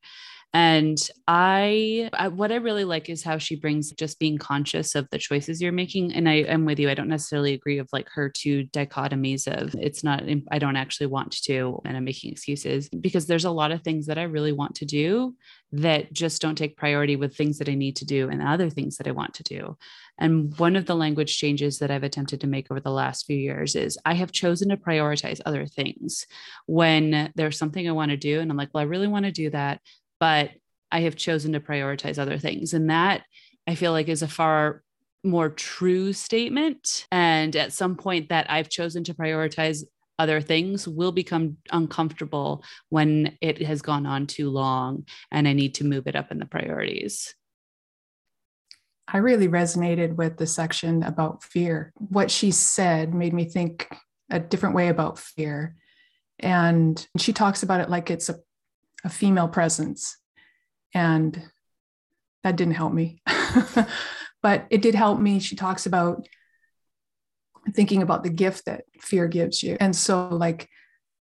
And 0.55 0.97
I, 1.27 2.09
I, 2.13 2.29
what 2.29 2.53
I 2.53 2.57
really 2.57 2.85
like 2.85 3.09
is 3.11 3.25
how 3.25 3.39
she 3.39 3.57
brings 3.57 3.91
just 3.91 4.21
being 4.21 4.39
conscious 4.39 4.95
of 4.95 5.09
the 5.11 5.19
choices 5.19 5.61
you're 5.61 5.73
making. 5.73 6.15
And 6.15 6.29
I 6.29 6.45
am 6.45 6.65
with 6.65 6.79
you. 6.79 6.89
I 6.89 6.95
don't 6.95 7.09
necessarily 7.09 7.55
agree 7.55 7.79
of 7.79 7.89
like 7.93 8.09
her 8.15 8.31
two 8.31 8.67
dichotomies 8.67 9.49
of 9.49 9.75
it's 9.75 10.05
not, 10.05 10.23
I 10.53 10.61
don't 10.61 10.77
actually 10.77 11.09
want 11.09 11.33
to, 11.43 11.83
and 11.85 11.97
I'm 11.97 12.05
making 12.05 12.31
excuses 12.31 12.89
because 12.89 13.27
there's 13.27 13.45
a 13.45 13.51
lot 13.51 13.73
of 13.73 13.83
things 13.83 14.07
that 14.07 14.17
I 14.17 14.23
really 14.23 14.53
want 14.53 14.77
to 14.77 14.85
do 14.85 15.35
that 15.73 16.13
just 16.13 16.41
don't 16.41 16.55
take 16.55 16.77
priority 16.77 17.17
with 17.17 17.37
things 17.37 17.59
that 17.59 17.69
I 17.69 17.75
need 17.75 17.97
to 17.97 18.05
do 18.05 18.29
and 18.29 18.41
other 18.41 18.71
things 18.71 18.97
that 18.99 19.09
I 19.09 19.11
want 19.11 19.35
to 19.35 19.43
do. 19.43 19.77
And 20.21 20.57
one 20.57 20.77
of 20.77 20.87
the 20.87 20.95
language 20.95 21.37
changes 21.37 21.81
that 21.81 21.91
I've 21.91 22.05
attempted 22.05 22.41
to 22.43 22.47
make 22.47 22.71
over 22.71 22.79
the 22.79 22.91
last 22.91 23.27
few 23.27 23.37
years 23.37 23.75
is 23.75 23.99
I 24.05 24.15
have 24.15 24.31
chosen 24.31 24.69
to 24.69 24.77
prioritize 24.77 25.41
other 25.45 25.67
things 25.67 26.27
when 26.67 27.33
there's 27.35 27.59
something 27.59 27.89
I 27.89 27.93
want 27.93 28.13
to 28.13 28.17
do. 28.17 28.39
And 28.39 28.53
I'm 28.53 28.57
like, 28.57 28.69
well, 28.73 28.83
I 28.83 28.87
really 28.87 29.09
want 29.09 29.25
to 29.25 29.33
do 29.33 29.51
that 29.51 29.81
but 30.25 30.53
I 30.91 31.01
have 31.01 31.17
chosen 31.17 31.53
to 31.53 31.61
prioritize 31.61 32.19
other 32.19 32.39
things. 32.39 32.73
And 32.73 32.89
that 32.89 33.25
I 33.67 33.75
feel 33.75 33.93
like 33.93 34.09
is 34.09 34.23
a 34.23 34.27
far 34.27 34.83
more 35.23 35.51
true 35.51 36.15
statement. 36.15 37.07
And 37.13 37.55
at 37.55 37.75
some 37.75 37.95
point 37.95 38.31
that 38.31 38.51
I've 38.51 38.71
chosen 38.71 39.05
to 39.05 39.13
prioritize 39.13 39.83
other 40.19 40.41
things 40.41 40.89
will 40.89 41.13
become 41.13 41.59
uncomfortable 41.71 42.65
when 42.89 43.37
it 43.43 43.61
has 43.67 43.83
gone 43.83 44.07
on 44.07 44.27
too 44.27 44.49
long 44.49 45.05
and 45.31 45.47
I 45.47 45.53
need 45.53 45.75
to 45.75 45.85
move 45.85 46.07
it 46.07 46.17
up 46.17 46.33
in 46.33 46.39
the 46.39 46.47
priorities. 46.47 47.35
I 49.07 49.19
really 49.19 49.49
resonated 49.49 50.17
with 50.17 50.39
the 50.39 50.47
section 50.47 51.03
about 51.03 51.43
fear. 51.45 51.93
What 51.99 52.31
she 52.31 52.51
said 52.51 53.13
made 53.13 53.35
me 53.35 53.45
think 53.45 53.95
a 54.31 54.41
different 54.41 54.75
way 54.75 54.89
about 54.89 55.19
fear. 55.19 55.77
And 56.39 57.07
she 57.19 57.35
talks 57.35 57.63
about 57.63 57.83
it 57.83 57.91
like 57.91 58.11
it's 58.11 58.31
a, 58.31 58.37
a 59.05 59.09
female 59.09 59.49
presence. 59.49 60.17
And 60.93 61.41
that 62.43 62.57
didn't 62.57 62.75
help 62.75 62.93
me. 62.93 63.23
but 64.43 64.67
it 64.71 64.83
did 64.83 64.95
help 64.95 65.21
me. 65.21 65.39
She 65.39 65.57
talks 65.57 65.87
about 65.87 66.27
thinking 67.73 68.03
about 68.03 68.23
the 68.23 68.31
gift 68.31 68.67
that 68.67 68.85
fear 69.01 69.27
gives 69.29 69.63
you. 69.63 69.77
And 69.81 69.95
so, 69.95 70.29
like, 70.29 70.69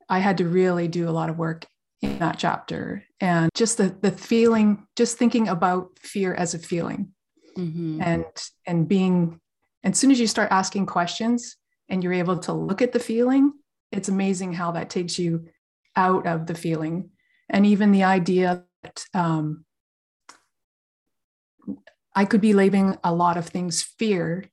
I 0.08 0.18
had 0.18 0.38
to 0.38 0.48
really 0.48 0.88
do 0.88 1.08
a 1.08 1.12
lot 1.12 1.30
of 1.30 1.38
work 1.38 1.66
in 2.02 2.18
that 2.18 2.38
chapter 2.38 3.04
and 3.20 3.50
just 3.54 3.76
the, 3.76 3.94
the 4.00 4.10
feeling, 4.10 4.86
just 4.96 5.18
thinking 5.18 5.48
about 5.48 5.98
fear 5.98 6.34
as 6.34 6.54
a 6.54 6.58
feeling 6.58 7.12
mm-hmm. 7.56 8.00
and, 8.02 8.24
and 8.66 8.88
being, 8.88 9.38
and 9.84 9.92
as 9.92 9.98
soon 9.98 10.10
as 10.10 10.18
you 10.18 10.26
start 10.26 10.50
asking 10.50 10.86
questions 10.86 11.56
and 11.88 12.02
you're 12.02 12.14
able 12.14 12.38
to 12.38 12.52
look 12.52 12.80
at 12.80 12.92
the 12.92 12.98
feeling, 12.98 13.52
it's 13.92 14.08
amazing 14.08 14.52
how 14.52 14.72
that 14.72 14.88
takes 14.88 15.18
you 15.18 15.46
out 15.94 16.26
of 16.26 16.46
the 16.46 16.54
feeling. 16.54 17.10
And 17.50 17.66
even 17.66 17.92
the 17.92 18.04
idea 18.04 18.64
that 18.82 19.04
um, 19.12 19.64
I 22.14 22.24
could 22.24 22.40
be 22.40 22.54
labeling 22.54 22.96
a 23.04 23.12
lot 23.12 23.36
of 23.36 23.46
things 23.46 23.82
fear 23.82 24.44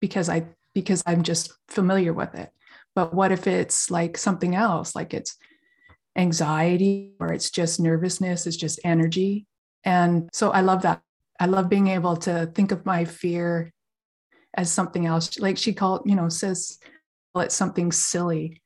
because 0.00 0.28
I 0.28 0.46
because 0.74 1.02
I'm 1.06 1.22
just 1.22 1.52
familiar 1.68 2.12
with 2.12 2.34
it. 2.34 2.50
But 2.94 3.14
what 3.14 3.32
if 3.32 3.46
it's 3.46 3.90
like 3.90 4.18
something 4.18 4.54
else, 4.54 4.94
like 4.94 5.14
it's 5.14 5.36
anxiety 6.16 7.14
or 7.20 7.32
it's 7.32 7.50
just 7.50 7.80
nervousness, 7.80 8.46
it's 8.46 8.56
just 8.56 8.80
energy. 8.84 9.46
And 9.84 10.28
so 10.32 10.50
I 10.50 10.60
love 10.60 10.82
that. 10.82 11.02
I 11.38 11.46
love 11.46 11.68
being 11.68 11.88
able 11.88 12.16
to 12.18 12.50
think 12.54 12.72
of 12.72 12.86
my 12.86 13.04
fear 13.04 13.72
as 14.54 14.72
something 14.72 15.06
else. 15.06 15.38
Like 15.38 15.58
she 15.58 15.72
called, 15.72 16.02
you 16.06 16.14
know, 16.14 16.28
says 16.28 16.78
it's 17.36 17.54
something 17.54 17.92
silly. 17.92 18.62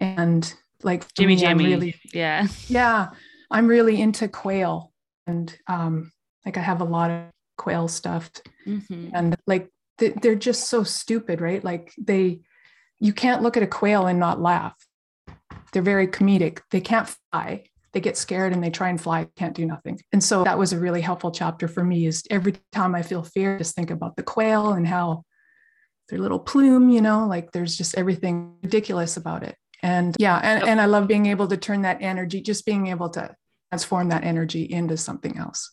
And 0.00 0.52
like 0.82 1.12
Jimmy 1.14 1.36
Jimmy. 1.36 1.66
Really, 1.66 2.00
yeah. 2.12 2.46
Yeah. 2.68 3.08
I'm 3.50 3.66
really 3.66 4.00
into 4.00 4.28
quail. 4.28 4.92
And 5.26 5.56
um, 5.66 6.12
like 6.44 6.56
I 6.56 6.60
have 6.60 6.80
a 6.80 6.84
lot 6.84 7.10
of 7.10 7.24
quail 7.58 7.88
stuffed. 7.88 8.48
Mm-hmm. 8.66 9.10
And 9.12 9.36
like 9.46 9.68
they're 9.98 10.34
just 10.34 10.68
so 10.68 10.82
stupid, 10.82 11.40
right? 11.40 11.62
Like 11.62 11.92
they, 11.98 12.40
you 12.98 13.12
can't 13.12 13.42
look 13.42 13.56
at 13.56 13.62
a 13.62 13.66
quail 13.66 14.06
and 14.06 14.18
not 14.18 14.40
laugh. 14.40 14.74
They're 15.72 15.82
very 15.82 16.06
comedic. 16.06 16.60
They 16.70 16.80
can't 16.80 17.14
fly. 17.30 17.64
They 17.92 18.00
get 18.00 18.16
scared 18.16 18.52
and 18.52 18.62
they 18.62 18.70
try 18.70 18.88
and 18.88 19.00
fly, 19.00 19.26
can't 19.36 19.54
do 19.54 19.66
nothing. 19.66 20.00
And 20.12 20.22
so 20.22 20.44
that 20.44 20.58
was 20.58 20.72
a 20.72 20.78
really 20.78 21.00
helpful 21.00 21.32
chapter 21.32 21.66
for 21.66 21.82
me 21.84 22.06
is 22.06 22.22
every 22.30 22.54
time 22.70 22.94
I 22.94 23.02
feel 23.02 23.24
fear, 23.24 23.58
just 23.58 23.74
think 23.74 23.90
about 23.90 24.16
the 24.16 24.22
quail 24.22 24.72
and 24.72 24.86
how 24.86 25.24
their 26.08 26.20
little 26.20 26.38
plume, 26.38 26.88
you 26.90 27.00
know, 27.00 27.26
like 27.26 27.50
there's 27.50 27.76
just 27.76 27.98
everything 27.98 28.54
ridiculous 28.62 29.16
about 29.16 29.42
it. 29.42 29.56
And 29.82 30.16
yeah, 30.18 30.38
and, 30.42 30.68
and 30.68 30.80
I 30.80 30.86
love 30.86 31.06
being 31.06 31.26
able 31.26 31.48
to 31.48 31.56
turn 31.56 31.82
that 31.82 32.02
energy, 32.02 32.40
just 32.40 32.66
being 32.66 32.88
able 32.88 33.08
to 33.10 33.34
transform 33.70 34.08
that 34.10 34.24
energy 34.24 34.62
into 34.62 34.96
something 34.96 35.36
else. 35.38 35.70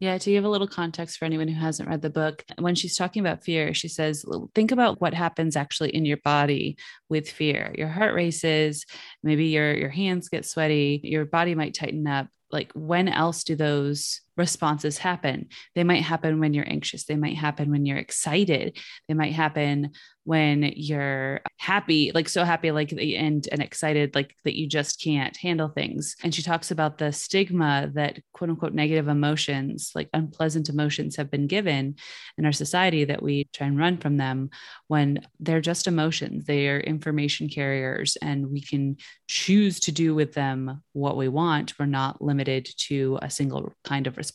Yeah, 0.00 0.16
to 0.16 0.30
give 0.30 0.44
a 0.44 0.48
little 0.48 0.66
context 0.66 1.18
for 1.18 1.26
anyone 1.26 1.46
who 1.46 1.60
hasn't 1.60 1.88
read 1.88 2.00
the 2.00 2.08
book, 2.08 2.42
when 2.58 2.74
she's 2.74 2.96
talking 2.96 3.20
about 3.20 3.44
fear, 3.44 3.74
she 3.74 3.88
says, 3.88 4.24
think 4.54 4.72
about 4.72 4.98
what 4.98 5.12
happens 5.12 5.56
actually 5.56 5.90
in 5.90 6.06
your 6.06 6.16
body 6.24 6.78
with 7.10 7.30
fear. 7.30 7.74
Your 7.76 7.88
heart 7.88 8.14
races, 8.14 8.86
maybe 9.22 9.46
your 9.46 9.74
your 9.74 9.90
hands 9.90 10.30
get 10.30 10.46
sweaty, 10.46 11.00
your 11.04 11.26
body 11.26 11.54
might 11.54 11.74
tighten 11.74 12.06
up. 12.06 12.28
Like 12.50 12.72
when 12.72 13.08
else 13.08 13.44
do 13.44 13.56
those 13.56 14.22
responses 14.40 14.98
happen? 14.98 15.48
They 15.76 15.84
might 15.84 16.02
happen 16.02 16.40
when 16.40 16.54
you're 16.54 16.68
anxious, 16.68 17.04
they 17.04 17.16
might 17.16 17.36
happen 17.36 17.70
when 17.70 17.86
you're 17.86 17.98
excited, 17.98 18.78
they 19.06 19.14
might 19.14 19.32
happen 19.32 19.92
when 20.24 20.62
you're 20.76 21.40
happy, 21.56 22.12
like 22.14 22.28
so 22.28 22.44
happy, 22.44 22.70
like 22.70 22.92
and 22.92 23.48
and 23.50 23.62
excited, 23.62 24.14
like 24.14 24.34
that 24.44 24.56
you 24.56 24.66
just 24.66 25.02
can't 25.02 25.36
handle 25.36 25.68
things. 25.68 26.14
And 26.22 26.34
she 26.34 26.42
talks 26.42 26.70
about 26.70 26.98
the 26.98 27.12
stigma 27.12 27.90
that 27.94 28.20
quote 28.32 28.50
unquote 28.50 28.74
negative 28.74 29.08
emotions, 29.08 29.92
like 29.94 30.08
unpleasant 30.12 30.68
emotions, 30.68 31.16
have 31.16 31.30
been 31.30 31.46
given 31.46 31.96
in 32.38 32.46
our 32.46 32.52
society 32.52 33.04
that 33.06 33.22
we 33.22 33.48
try 33.52 33.66
and 33.66 33.78
run 33.78 33.96
from 33.98 34.18
them 34.18 34.50
when 34.88 35.26
they're 35.40 35.60
just 35.60 35.86
emotions. 35.86 36.44
They 36.44 36.68
are 36.68 36.80
information 36.80 37.48
carriers, 37.48 38.16
and 38.22 38.50
we 38.50 38.60
can 38.60 38.96
choose 39.28 39.80
to 39.80 39.92
do 39.92 40.14
with 40.14 40.32
them 40.34 40.82
what 40.92 41.16
we 41.16 41.28
want. 41.28 41.78
We're 41.78 41.86
not 41.86 42.22
limited 42.22 42.68
to 42.88 43.18
a 43.22 43.30
single 43.30 43.72
kind 43.84 44.06
of 44.06 44.16
response. 44.16 44.29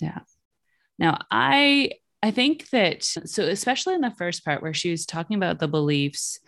Yeah. 0.00 0.20
Now, 0.98 1.18
I 1.30 1.92
I 2.22 2.30
think 2.30 2.68
that 2.70 3.02
so, 3.02 3.44
especially 3.44 3.94
in 3.94 4.02
the 4.02 4.14
first 4.18 4.44
part 4.44 4.62
where 4.62 4.74
she 4.74 4.90
was 4.90 5.06
talking 5.06 5.36
about 5.36 5.58
the 5.58 5.68
beliefs 5.68 6.38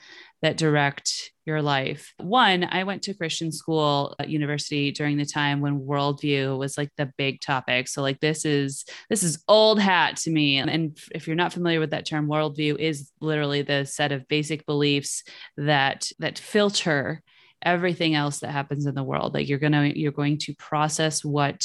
that 0.42 0.58
direct 0.58 1.32
your 1.46 1.62
life. 1.62 2.12
One, 2.18 2.64
I 2.64 2.84
went 2.84 3.02
to 3.04 3.14
Christian 3.14 3.52
school 3.52 4.14
at 4.18 4.28
university 4.28 4.90
during 4.90 5.16
the 5.16 5.24
time 5.24 5.60
when 5.60 5.80
worldview 5.80 6.58
was 6.58 6.76
like 6.76 6.90
the 6.96 7.10
big 7.16 7.40
topic. 7.40 7.88
So 7.88 8.02
like 8.02 8.20
this 8.20 8.44
is 8.44 8.84
this 9.08 9.22
is 9.22 9.42
old 9.48 9.80
hat 9.80 10.16
to 10.18 10.30
me. 10.30 10.58
And 10.58 10.98
if 11.14 11.26
you're 11.26 11.36
not 11.36 11.52
familiar 11.52 11.80
with 11.80 11.90
that 11.90 12.06
term, 12.06 12.28
worldview 12.28 12.78
is 12.78 13.10
literally 13.20 13.62
the 13.62 13.86
set 13.86 14.12
of 14.12 14.28
basic 14.28 14.66
beliefs 14.66 15.22
that 15.56 16.10
that 16.18 16.38
filter 16.38 17.22
everything 17.62 18.14
else 18.14 18.40
that 18.40 18.50
happens 18.50 18.86
in 18.86 18.94
the 18.94 19.02
world. 19.02 19.34
Like 19.34 19.48
you're 19.48 19.58
gonna 19.58 19.92
you're 19.94 20.12
going 20.12 20.38
to 20.38 20.54
process 20.54 21.24
what 21.24 21.64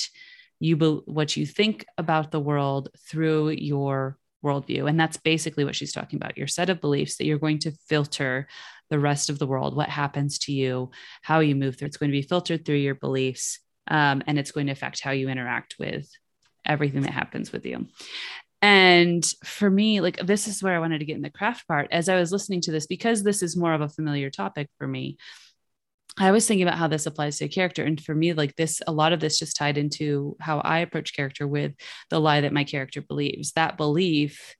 you 0.59 0.75
be, 0.75 0.99
what 1.05 1.37
you 1.37 1.45
think 1.45 1.85
about 1.97 2.31
the 2.31 2.39
world 2.39 2.89
through 3.07 3.49
your 3.49 4.17
worldview. 4.43 4.89
And 4.89 4.99
that's 4.99 5.17
basically 5.17 5.65
what 5.65 5.75
she's 5.75 5.91
talking 5.91 6.17
about 6.17 6.37
your 6.37 6.47
set 6.47 6.69
of 6.69 6.81
beliefs 6.81 7.17
that 7.17 7.25
you're 7.25 7.37
going 7.37 7.59
to 7.59 7.71
filter 7.87 8.47
the 8.89 8.99
rest 8.99 9.29
of 9.29 9.37
the 9.37 9.47
world 9.47 9.75
what 9.75 9.89
happens 9.89 10.39
to 10.39 10.53
you 10.53 10.89
how 11.21 11.39
you 11.39 11.55
move 11.55 11.77
through. 11.77 11.87
It's 11.87 11.97
going 11.97 12.11
to 12.11 12.17
be 12.17 12.21
filtered 12.21 12.65
through 12.65 12.75
your 12.75 12.95
beliefs 12.95 13.59
um, 13.89 14.23
and 14.27 14.39
it's 14.39 14.51
going 14.51 14.67
to 14.67 14.71
affect 14.71 15.01
how 15.01 15.11
you 15.11 15.29
interact 15.29 15.75
with 15.79 16.09
everything 16.65 17.01
that 17.01 17.11
happens 17.13 17.51
with 17.51 17.65
you. 17.65 17.87
And 18.61 19.23
for 19.43 19.69
me 19.69 20.01
like 20.01 20.17
this 20.25 20.47
is 20.47 20.63
where 20.63 20.75
i 20.75 20.79
wanted 20.79 20.99
to 20.99 21.05
get 21.05 21.15
in 21.15 21.21
the 21.21 21.29
craft 21.29 21.67
part. 21.67 21.87
As 21.91 22.09
i 22.09 22.15
was 22.15 22.31
listening 22.31 22.61
to 22.61 22.71
this 22.71 22.87
because 22.87 23.23
this 23.23 23.43
is 23.43 23.57
more 23.57 23.73
of 23.73 23.81
a 23.81 23.89
familiar 23.89 24.29
topic 24.29 24.69
for 24.77 24.87
me 24.87 25.17
I 26.19 26.31
was 26.31 26.47
thinking 26.47 26.67
about 26.67 26.79
how 26.79 26.87
this 26.87 27.05
applies 27.05 27.37
to 27.37 27.45
a 27.45 27.49
character. 27.49 27.83
And 27.83 28.03
for 28.03 28.15
me, 28.15 28.33
like 28.33 28.55
this, 28.55 28.81
a 28.87 28.91
lot 28.91 29.13
of 29.13 29.19
this 29.19 29.37
just 29.37 29.55
tied 29.55 29.77
into 29.77 30.35
how 30.39 30.59
I 30.59 30.79
approach 30.79 31.15
character 31.15 31.47
with 31.47 31.73
the 32.09 32.19
lie 32.19 32.41
that 32.41 32.53
my 32.53 32.63
character 32.63 33.01
believes. 33.01 33.51
That 33.53 33.77
belief 33.77 34.55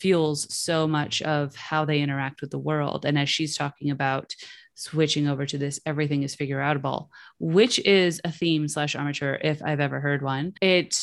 fuels 0.00 0.52
so 0.54 0.86
much 0.86 1.20
of 1.22 1.54
how 1.56 1.84
they 1.84 2.00
interact 2.00 2.40
with 2.40 2.50
the 2.50 2.58
world. 2.58 3.04
And 3.04 3.18
as 3.18 3.28
she's 3.28 3.56
talking 3.56 3.90
about 3.90 4.34
switching 4.74 5.28
over 5.28 5.44
to 5.46 5.58
this, 5.58 5.80
everything 5.86 6.22
is 6.22 6.34
figure 6.34 6.58
outable, 6.58 7.08
which 7.38 7.78
is 7.80 8.20
a 8.24 8.32
theme 8.32 8.68
slash 8.68 8.94
armature 8.94 9.38
if 9.42 9.62
I've 9.62 9.80
ever 9.80 10.00
heard 10.00 10.22
one. 10.22 10.54
It, 10.60 10.96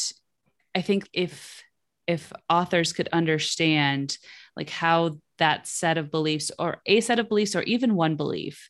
I 0.75 0.81
think 0.81 1.09
if 1.13 1.63
if 2.07 2.33
authors 2.49 2.91
could 2.91 3.07
understand 3.13 4.17
like 4.55 4.71
how 4.71 5.19
that 5.37 5.67
set 5.67 5.99
of 5.99 6.09
beliefs 6.09 6.51
or 6.57 6.81
a 6.87 7.01
set 7.01 7.19
of 7.19 7.29
beliefs 7.29 7.55
or 7.55 7.61
even 7.63 7.93
one 7.93 8.15
belief 8.15 8.67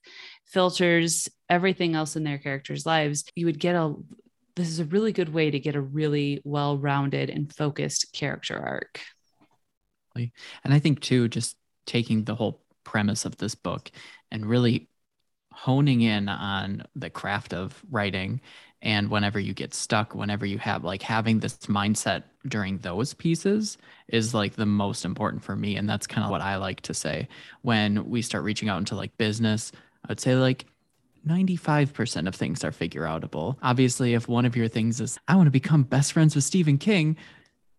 filters 0.49 1.29
everything 1.49 1.95
else 1.95 2.15
in 2.15 2.23
their 2.23 2.37
characters' 2.37 2.85
lives, 2.85 3.23
you 3.35 3.45
would 3.45 3.59
get 3.59 3.75
a 3.75 3.93
this 4.55 4.67
is 4.67 4.79
a 4.79 4.85
really 4.85 5.13
good 5.13 5.33
way 5.33 5.49
to 5.49 5.59
get 5.59 5.75
a 5.75 5.81
really 5.81 6.41
well-rounded 6.43 7.29
and 7.29 7.53
focused 7.53 8.11
character 8.11 8.59
arc. 8.59 8.99
And 10.17 10.73
I 10.73 10.79
think 10.79 10.99
too, 10.99 11.29
just 11.29 11.55
taking 11.85 12.25
the 12.25 12.35
whole 12.35 12.61
premise 12.83 13.23
of 13.23 13.37
this 13.37 13.55
book 13.55 13.89
and 14.31 14.45
really 14.45 14.89
honing 15.53 16.01
in 16.01 16.27
on 16.27 16.83
the 16.95 17.09
craft 17.09 17.53
of 17.53 17.81
writing 17.89 18.41
and 18.81 19.09
whenever 19.09 19.39
you 19.39 19.53
get 19.53 19.73
stuck 19.73 20.15
whenever 20.15 20.45
you 20.45 20.57
have 20.57 20.83
like 20.83 21.01
having 21.01 21.39
this 21.39 21.57
mindset 21.67 22.23
during 22.47 22.77
those 22.77 23.13
pieces 23.13 23.77
is 24.07 24.33
like 24.33 24.55
the 24.55 24.65
most 24.65 25.03
important 25.03 25.43
for 25.43 25.55
me 25.55 25.75
and 25.75 25.89
that's 25.89 26.07
kind 26.07 26.23
of 26.23 26.31
what 26.31 26.39
i 26.39 26.55
like 26.55 26.79
to 26.79 26.93
say 26.93 27.27
when 27.61 28.09
we 28.09 28.21
start 28.21 28.43
reaching 28.45 28.69
out 28.69 28.77
into 28.77 28.95
like 28.95 29.15
business 29.17 29.73
I'd 30.07 30.19
say 30.19 30.35
like 30.35 30.65
95% 31.27 32.27
of 32.27 32.35
things 32.35 32.63
are 32.63 32.71
figure 32.71 33.03
outable. 33.03 33.57
Obviously, 33.61 34.13
if 34.13 34.27
one 34.27 34.45
of 34.45 34.55
your 34.55 34.67
things 34.67 35.01
is, 35.01 35.17
I 35.27 35.35
want 35.35 35.47
to 35.47 35.51
become 35.51 35.83
best 35.83 36.13
friends 36.13 36.35
with 36.35 36.43
Stephen 36.43 36.77
King, 36.77 37.17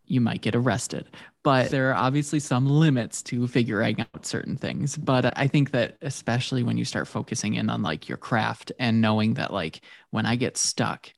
you 0.04 0.20
might 0.20 0.42
get 0.42 0.56
arrested. 0.56 1.06
But 1.42 1.70
there 1.70 1.90
are 1.90 1.94
obviously 1.94 2.40
some 2.40 2.66
limits 2.66 3.22
to 3.24 3.46
figuring 3.46 4.00
out 4.00 4.26
certain 4.26 4.56
things. 4.56 4.96
But 4.96 5.38
I 5.38 5.46
think 5.46 5.70
that 5.70 5.96
especially 6.02 6.62
when 6.62 6.76
you 6.76 6.84
start 6.84 7.08
focusing 7.08 7.54
in 7.54 7.70
on 7.70 7.82
like 7.82 8.08
your 8.08 8.18
craft 8.18 8.72
and 8.78 9.00
knowing 9.00 9.34
that 9.34 9.52
like 9.52 9.80
when 10.10 10.26
I 10.26 10.36
get 10.36 10.56
stuck, 10.56 11.10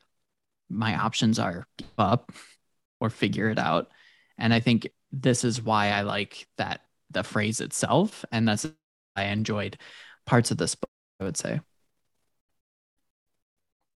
my 0.68 0.96
options 0.96 1.38
are 1.38 1.66
give 1.78 1.88
up 1.98 2.32
or 3.00 3.10
figure 3.10 3.50
it 3.50 3.58
out. 3.58 3.90
And 4.38 4.54
I 4.54 4.60
think 4.60 4.88
this 5.10 5.42
is 5.42 5.60
why 5.60 5.88
I 5.88 6.02
like 6.02 6.46
that 6.56 6.82
the 7.10 7.24
phrase 7.24 7.60
itself. 7.60 8.24
And 8.30 8.46
that's 8.46 8.66
I 9.16 9.24
enjoyed 9.24 9.76
parts 10.24 10.50
of 10.50 10.56
this 10.56 10.74
book, 10.74 10.88
I 11.22 11.24
would 11.24 11.36
say. 11.36 11.60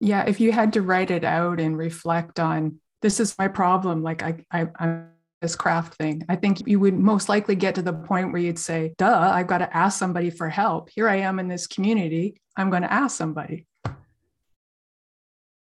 Yeah, 0.00 0.24
if 0.26 0.40
you 0.40 0.52
had 0.52 0.74
to 0.74 0.82
write 0.82 1.10
it 1.10 1.24
out 1.24 1.58
and 1.58 1.78
reflect 1.78 2.38
on 2.38 2.80
this 3.00 3.18
is 3.18 3.34
my 3.38 3.48
problem, 3.48 4.02
like 4.02 4.22
I, 4.22 4.44
I 4.50 4.66
I'm 4.78 5.08
this 5.40 5.56
craft 5.56 5.94
thing, 5.94 6.24
I 6.28 6.36
think 6.36 6.66
you 6.66 6.80
would 6.80 6.98
most 6.98 7.30
likely 7.30 7.54
get 7.54 7.76
to 7.76 7.82
the 7.82 7.94
point 7.94 8.32
where 8.32 8.42
you'd 8.42 8.58
say, 8.58 8.94
duh, 8.98 9.30
I've 9.32 9.46
got 9.46 9.58
to 9.58 9.76
ask 9.76 9.98
somebody 9.98 10.28
for 10.28 10.50
help. 10.50 10.90
Here 10.90 11.08
I 11.08 11.16
am 11.16 11.38
in 11.38 11.48
this 11.48 11.66
community. 11.66 12.40
I'm 12.56 12.68
going 12.68 12.82
to 12.82 12.92
ask 12.92 13.16
somebody. 13.16 13.66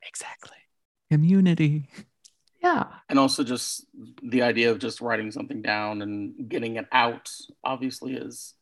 Exactly. 0.06 0.56
Community. 1.10 1.88
Yeah. 2.62 2.86
And 3.08 3.18
also 3.18 3.44
just 3.44 3.86
the 4.22 4.42
idea 4.42 4.70
of 4.70 4.78
just 4.78 5.00
writing 5.02 5.30
something 5.30 5.60
down 5.60 6.00
and 6.00 6.48
getting 6.48 6.76
it 6.76 6.86
out 6.92 7.30
obviously 7.62 8.14
is 8.14 8.54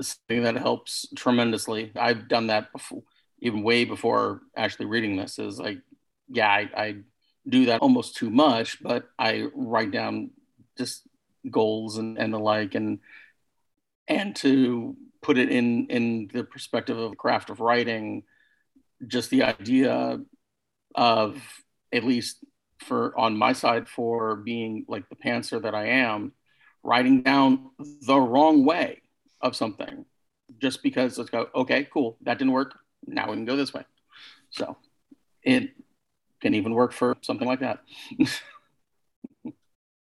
something 0.00 0.42
that 0.42 0.56
helps 0.56 1.06
tremendously. 1.14 1.92
I've 1.96 2.28
done 2.28 2.48
that 2.48 2.72
before, 2.72 3.02
even 3.40 3.62
way 3.62 3.84
before 3.84 4.42
actually 4.56 4.86
reading 4.86 5.16
this. 5.16 5.38
Is 5.38 5.58
like, 5.58 5.78
yeah, 6.28 6.48
I, 6.48 6.70
I 6.76 6.96
do 7.48 7.66
that 7.66 7.80
almost 7.80 8.16
too 8.16 8.30
much, 8.30 8.82
but 8.82 9.08
I 9.18 9.46
write 9.54 9.90
down 9.90 10.30
just 10.76 11.02
goals 11.50 11.96
and, 11.98 12.18
and 12.18 12.32
the 12.32 12.38
like, 12.38 12.74
and 12.74 12.98
and 14.08 14.36
to 14.36 14.96
put 15.22 15.38
it 15.38 15.50
in 15.50 15.86
in 15.86 16.30
the 16.32 16.44
perspective 16.44 16.98
of 16.98 17.16
craft 17.16 17.50
of 17.50 17.60
writing, 17.60 18.24
just 19.06 19.30
the 19.30 19.44
idea 19.44 20.20
of 20.94 21.42
at 21.92 22.04
least 22.04 22.44
for 22.80 23.18
on 23.18 23.36
my 23.36 23.52
side 23.54 23.88
for 23.88 24.36
being 24.36 24.84
like 24.88 25.08
the 25.08 25.16
pantser 25.16 25.62
that 25.62 25.74
I 25.74 25.86
am, 25.86 26.32
writing 26.82 27.22
down 27.22 27.70
the 27.78 28.20
wrong 28.20 28.64
way 28.66 29.00
of 29.46 29.56
something 29.56 30.04
just 30.58 30.82
because 30.82 31.18
let's 31.18 31.30
go, 31.30 31.48
okay, 31.54 31.88
cool, 31.92 32.18
that 32.22 32.38
didn't 32.38 32.52
work. 32.52 32.78
Now 33.06 33.28
we 33.28 33.36
can 33.36 33.44
go 33.44 33.56
this 33.56 33.72
way. 33.72 33.84
So 34.50 34.76
it 35.42 35.70
can 36.40 36.54
even 36.54 36.74
work 36.74 36.92
for 36.92 37.16
something 37.22 37.46
like 37.46 37.60
that. 37.60 37.80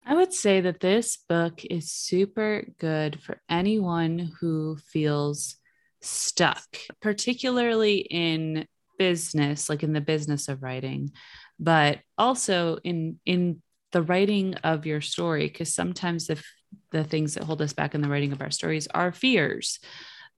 I 0.06 0.16
would 0.16 0.34
say 0.34 0.60
that 0.62 0.82
this 0.82 1.18
book 1.30 1.64
is 1.64 1.92
super 1.92 2.66
good 2.78 3.22
for 3.22 3.42
anyone 3.50 4.32
who 4.40 4.78
feels 4.92 5.56
stuck, 6.02 6.66
particularly 7.02 8.00
in 8.00 8.68
business, 9.00 9.70
like 9.70 9.82
in 9.82 9.94
the 9.94 10.02
business 10.02 10.50
of 10.50 10.62
writing, 10.62 11.12
but 11.58 12.00
also 12.18 12.78
in 12.84 13.20
in 13.26 13.62
the 13.94 14.02
writing 14.02 14.56
of 14.56 14.86
your 14.86 15.02
story 15.02 15.48
because 15.48 15.74
sometimes 15.74 16.28
the 16.28 16.44
the 16.92 17.04
things 17.04 17.34
that 17.34 17.44
hold 17.44 17.62
us 17.62 17.74
back 17.74 17.96
in 17.96 18.02
the 18.02 18.10
writing 18.10 18.32
of 18.32 18.42
our 18.42 18.52
stories 18.52 18.88
are 18.88 19.12
fears 19.12 19.80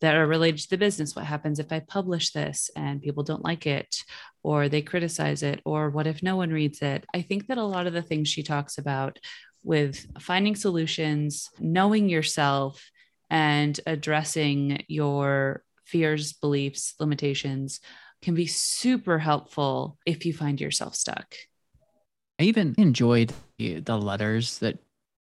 that 0.01 0.15
are 0.15 0.27
related 0.27 0.59
to 0.59 0.69
the 0.69 0.77
business. 0.77 1.15
What 1.15 1.25
happens 1.25 1.59
if 1.59 1.71
I 1.71 1.79
publish 1.79 2.31
this 2.31 2.69
and 2.75 3.01
people 3.01 3.23
don't 3.23 3.43
like 3.43 3.65
it, 3.65 4.03
or 4.43 4.67
they 4.67 4.81
criticize 4.81 5.41
it, 5.41 5.61
or 5.65 5.89
what 5.89 6.07
if 6.07 6.21
no 6.21 6.35
one 6.35 6.51
reads 6.51 6.81
it? 6.81 7.05
I 7.13 7.21
think 7.21 7.47
that 7.47 7.57
a 7.57 7.63
lot 7.63 7.87
of 7.87 7.93
the 7.93 8.01
things 8.01 8.27
she 8.27 8.43
talks 8.43 8.77
about 8.77 9.19
with 9.63 10.05
finding 10.19 10.55
solutions, 10.55 11.49
knowing 11.59 12.09
yourself, 12.09 12.91
and 13.29 13.79
addressing 13.87 14.83
your 14.87 15.63
fears, 15.85 16.33
beliefs, 16.33 16.93
limitations 16.99 17.79
can 18.21 18.35
be 18.35 18.47
super 18.47 19.17
helpful 19.17 19.97
if 20.05 20.25
you 20.25 20.33
find 20.33 20.61
yourself 20.61 20.95
stuck. 20.95 21.35
I 22.39 22.43
even 22.43 22.75
enjoyed 22.77 23.33
the, 23.57 23.81
letters 23.81 24.59
that 24.59 24.77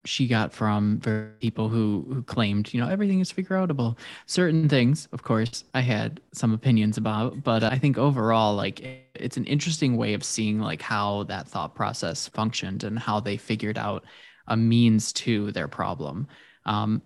she 0.05 0.27
got 0.27 0.51
from 0.51 0.99
people 1.39 1.69
who 1.69 2.05
who 2.11 2.23
claimed 2.23 2.73
you 2.73 2.81
know 2.81 2.89
everything 2.89 3.19
is 3.19 3.31
figure 3.31 3.55
outable 3.55 3.97
certain 4.25 4.67
things 4.67 5.07
of 5.11 5.23
course 5.23 5.63
i 5.73 5.81
had 5.81 6.19
some 6.33 6.53
opinions 6.53 6.97
about 6.97 7.43
but 7.43 7.63
i 7.63 7.77
think 7.77 7.97
overall 7.97 8.55
like 8.55 8.81
it's 9.15 9.37
an 9.37 9.45
interesting 9.45 9.97
way 9.97 10.13
of 10.13 10.23
seeing 10.23 10.59
like 10.59 10.81
how 10.81 11.23
that 11.23 11.47
thought 11.47 11.75
process 11.75 12.27
functioned 12.27 12.83
and 12.83 12.97
how 12.97 13.19
they 13.19 13.37
figured 13.37 13.77
out 13.77 14.03
a 14.47 14.57
means 14.57 15.13
to 15.13 15.51
their 15.51 15.67
problem 15.67 16.27
um, 16.65 17.01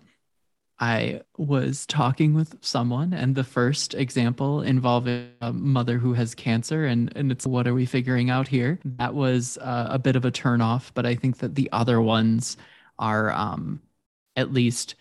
I 0.78 1.22
was 1.38 1.86
talking 1.86 2.34
with 2.34 2.58
someone, 2.60 3.14
and 3.14 3.34
the 3.34 3.44
first 3.44 3.94
example 3.94 4.60
involving 4.60 5.30
a 5.40 5.50
mother 5.50 5.96
who 5.96 6.12
has 6.12 6.34
cancer, 6.34 6.84
and, 6.84 7.10
and 7.16 7.32
it's 7.32 7.46
what 7.46 7.66
are 7.66 7.72
we 7.72 7.86
figuring 7.86 8.28
out 8.28 8.46
here? 8.46 8.78
That 8.84 9.14
was 9.14 9.56
uh, 9.62 9.86
a 9.88 9.98
bit 9.98 10.16
of 10.16 10.26
a 10.26 10.30
turnoff, 10.30 10.90
but 10.92 11.06
I 11.06 11.14
think 11.14 11.38
that 11.38 11.54
the 11.54 11.70
other 11.72 12.02
ones 12.02 12.58
are 12.98 13.32
um, 13.32 13.80
at 14.36 14.52
least 14.52 14.94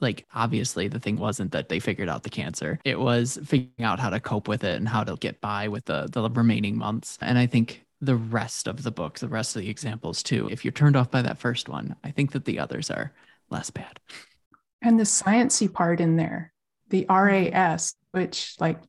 like 0.00 0.26
obviously 0.34 0.88
the 0.88 0.98
thing 0.98 1.16
wasn't 1.16 1.52
that 1.52 1.68
they 1.68 1.80
figured 1.80 2.08
out 2.08 2.22
the 2.22 2.30
cancer. 2.30 2.78
It 2.84 2.98
was 2.98 3.38
figuring 3.44 3.72
out 3.82 4.00
how 4.00 4.10
to 4.10 4.20
cope 4.20 4.48
with 4.48 4.64
it 4.64 4.76
and 4.76 4.88
how 4.88 5.04
to 5.04 5.16
get 5.16 5.40
by 5.40 5.68
with 5.68 5.84
the 5.86 6.08
the 6.10 6.28
remaining 6.30 6.76
months. 6.76 7.18
And 7.20 7.38
i 7.38 7.46
think 7.46 7.84
the 8.00 8.16
rest 8.16 8.68
of 8.68 8.82
the 8.82 8.90
book 8.90 9.18
the 9.18 9.28
rest 9.28 9.56
of 9.56 9.62
the 9.62 9.70
examples 9.70 10.22
too 10.22 10.46
if 10.50 10.62
you're 10.62 10.72
turned 10.72 10.94
off 10.94 11.10
by 11.10 11.22
that 11.22 11.38
first 11.38 11.70
one 11.70 11.96
i 12.04 12.10
think 12.10 12.32
that 12.32 12.44
the 12.44 12.58
others 12.58 12.90
are 12.90 13.12
less 13.50 13.70
bad. 13.70 13.98
And 14.82 14.98
the 14.98 15.04
sciency 15.04 15.72
part 15.72 16.00
in 16.00 16.16
there 16.16 16.52
the 16.90 17.06
ras 17.08 17.94
which 18.12 18.54
like 18.60 18.80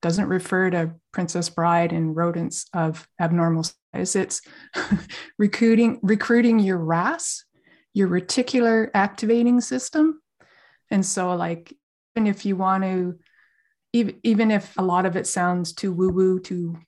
doesn't 0.00 0.26
refer 0.28 0.68
to 0.70 0.94
princess 1.12 1.48
bride 1.48 1.92
and 1.92 2.16
rodents 2.16 2.66
of 2.74 3.06
abnormal 3.20 3.64
size. 3.94 4.16
It's 4.16 4.42
recruiting 5.38 6.00
recruiting 6.02 6.58
your 6.58 6.78
ras 6.78 7.44
your 7.94 8.08
reticular 8.08 8.90
activating 8.94 9.60
system. 9.60 10.20
And 10.90 11.04
so, 11.04 11.34
like, 11.34 11.74
even 12.16 12.26
if 12.26 12.44
you 12.44 12.56
want 12.56 12.84
to, 12.84 13.18
even, 13.92 14.18
even 14.22 14.50
if 14.50 14.76
a 14.78 14.82
lot 14.82 15.06
of 15.06 15.16
it 15.16 15.26
sounds 15.26 15.72
too 15.72 15.92
woo 15.92 16.10
woo, 16.10 16.40
too, 16.40 16.78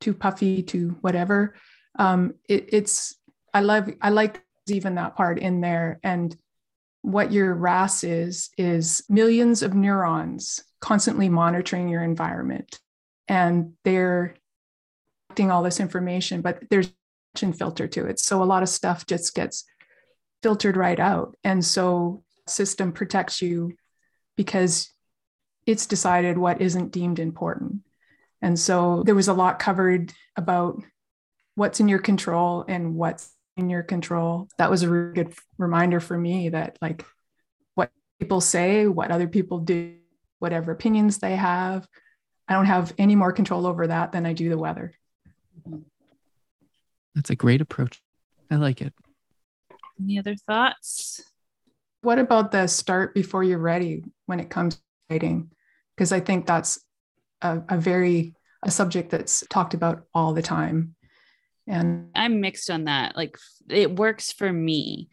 too 0.00 0.14
puffy, 0.14 0.62
too 0.62 0.96
whatever, 1.00 1.54
um, 1.98 2.34
it, 2.48 2.68
it's, 2.72 3.16
I 3.52 3.60
love, 3.60 3.90
I 4.00 4.10
like 4.10 4.42
even 4.68 4.94
that 4.94 5.16
part 5.16 5.38
in 5.38 5.60
there. 5.60 6.00
And 6.02 6.36
what 7.02 7.32
your 7.32 7.54
RAS 7.54 8.04
is, 8.04 8.50
is 8.56 9.02
millions 9.08 9.62
of 9.62 9.74
neurons 9.74 10.62
constantly 10.80 11.28
monitoring 11.28 11.88
your 11.88 12.02
environment. 12.02 12.78
And 13.28 13.74
they're 13.84 14.34
collecting 15.28 15.50
all 15.50 15.62
this 15.62 15.80
information, 15.80 16.42
but 16.42 16.62
there's 16.70 16.92
a 17.40 17.52
filter 17.52 17.88
to 17.88 18.06
it. 18.06 18.20
So 18.20 18.42
a 18.42 18.44
lot 18.44 18.62
of 18.62 18.68
stuff 18.68 19.06
just 19.06 19.34
gets 19.34 19.64
filtered 20.42 20.76
right 20.76 20.98
out. 20.98 21.36
And 21.44 21.64
so 21.64 22.24
system 22.46 22.92
protects 22.92 23.40
you 23.40 23.76
because 24.36 24.92
it's 25.66 25.86
decided 25.86 26.36
what 26.36 26.60
isn't 26.60 26.92
deemed 26.92 27.18
important. 27.18 27.80
And 28.40 28.58
so 28.58 29.02
there 29.04 29.14
was 29.14 29.28
a 29.28 29.34
lot 29.34 29.60
covered 29.60 30.12
about 30.36 30.82
what's 31.54 31.80
in 31.80 31.88
your 31.88 32.00
control 32.00 32.64
and 32.66 32.94
what's 32.94 33.30
in 33.56 33.70
your 33.70 33.82
control. 33.82 34.48
That 34.58 34.70
was 34.70 34.82
a 34.82 34.88
really 34.88 35.14
good 35.14 35.34
reminder 35.58 36.00
for 36.00 36.18
me 36.18 36.48
that 36.48 36.78
like 36.82 37.04
what 37.74 37.90
people 38.18 38.40
say, 38.40 38.86
what 38.86 39.10
other 39.10 39.28
people 39.28 39.58
do, 39.58 39.94
whatever 40.40 40.72
opinions 40.72 41.18
they 41.18 41.36
have, 41.36 41.86
I 42.48 42.54
don't 42.54 42.66
have 42.66 42.92
any 42.98 43.14
more 43.14 43.32
control 43.32 43.66
over 43.66 43.86
that 43.86 44.10
than 44.12 44.26
I 44.26 44.32
do 44.32 44.48
the 44.48 44.58
weather. 44.58 44.92
That's 47.14 47.30
a 47.30 47.36
great 47.36 47.60
approach. 47.60 48.02
I 48.50 48.56
like 48.56 48.82
it. 48.82 48.92
Any 50.00 50.18
other 50.18 50.34
thoughts? 50.34 51.22
What 52.02 52.18
about 52.18 52.50
the 52.50 52.66
start 52.66 53.14
before 53.14 53.44
you're 53.44 53.58
ready 53.58 54.04
when 54.26 54.40
it 54.40 54.50
comes 54.50 54.76
to 54.76 54.80
writing? 55.10 55.50
Because 55.96 56.12
I 56.12 56.20
think 56.20 56.46
that's 56.46 56.80
a, 57.40 57.62
a 57.68 57.78
very 57.78 58.34
a 58.62 58.70
subject 58.70 59.10
that's 59.10 59.44
talked 59.48 59.74
about 59.74 60.04
all 60.14 60.32
the 60.32 60.42
time. 60.42 60.94
And 61.66 62.08
I'm 62.14 62.40
mixed 62.40 62.70
on 62.70 62.84
that. 62.84 63.16
Like 63.16 63.36
it 63.68 63.96
works 63.96 64.32
for 64.32 64.52
me. 64.52 65.08